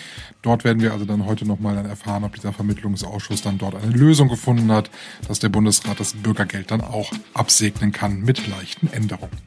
Dort 0.43 0.65
werden 0.65 0.83
wir 0.83 0.93
also 0.93 1.05
dann 1.05 1.25
heute 1.25 1.47
nochmal 1.47 1.77
dann 1.77 1.87
erfahren, 1.87 2.25
ob 2.25 2.35
dieser 2.35 2.53
Vermittlungsausschuss 2.53 3.43
dann 3.43 3.59
dort 3.59 3.77
eine 3.77 3.93
Lösung 3.93 4.27
gefunden 4.27 4.73
hat, 4.73 4.91
dass 5.29 5.39
der 5.39 5.51
Bundesrat 5.51 6.01
das 6.01 6.15
Bürgergeld 6.15 6.73
dann 6.73 6.81
auch 6.81 7.13
absegnen 7.33 7.93
kann 7.93 8.23
mit 8.23 8.45
leichten 8.49 8.93
Änderungen. 8.93 9.39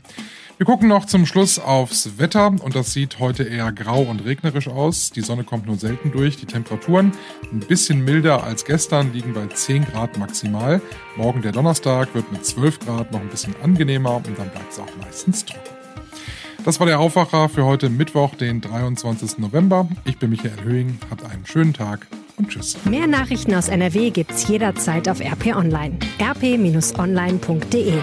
Wir 0.63 0.67
gucken 0.67 0.87
noch 0.87 1.03
zum 1.03 1.25
Schluss 1.25 1.59
aufs 1.59 2.17
Wetter 2.19 2.47
und 2.47 2.73
das 2.73 2.93
sieht 2.93 3.19
heute 3.19 3.43
eher 3.43 3.73
grau 3.73 4.03
und 4.03 4.23
regnerisch 4.23 4.69
aus. 4.69 5.09
Die 5.09 5.19
Sonne 5.19 5.43
kommt 5.43 5.65
nur 5.65 5.75
selten 5.75 6.13
durch. 6.13 6.37
Die 6.37 6.45
Temperaturen 6.45 7.11
ein 7.51 7.59
bisschen 7.59 8.05
milder 8.05 8.45
als 8.45 8.63
gestern, 8.63 9.11
liegen 9.11 9.33
bei 9.33 9.45
10 9.45 9.83
Grad 9.83 10.17
maximal. 10.17 10.81
Morgen 11.17 11.41
der 11.41 11.51
Donnerstag 11.51 12.15
wird 12.15 12.31
mit 12.31 12.45
12 12.45 12.79
Grad 12.79 13.11
noch 13.11 13.19
ein 13.19 13.27
bisschen 13.27 13.53
angenehmer 13.61 14.15
und 14.15 14.39
dann 14.39 14.49
bleibt 14.51 14.71
es 14.71 14.79
auch 14.79 14.87
meistens 15.01 15.43
trocken. 15.43 15.69
Das 16.63 16.79
war 16.79 16.87
der 16.87 17.01
Aufwacher 17.01 17.49
für 17.49 17.65
heute 17.65 17.89
Mittwoch, 17.89 18.33
den 18.35 18.61
23. 18.61 19.39
November. 19.39 19.89
Ich 20.05 20.17
bin 20.17 20.29
Michael 20.29 20.63
Höhing, 20.63 20.97
habt 21.09 21.25
einen 21.25 21.45
schönen 21.45 21.73
Tag 21.73 22.07
und 22.37 22.47
tschüss. 22.47 22.77
Mehr 22.85 23.07
Nachrichten 23.07 23.53
aus 23.53 23.67
NRW 23.67 24.11
gibt's 24.11 24.47
jederzeit 24.47 25.09
auf 25.09 25.19
RP 25.19 25.57
Online. 25.57 25.97
rp-online.de 26.21 28.01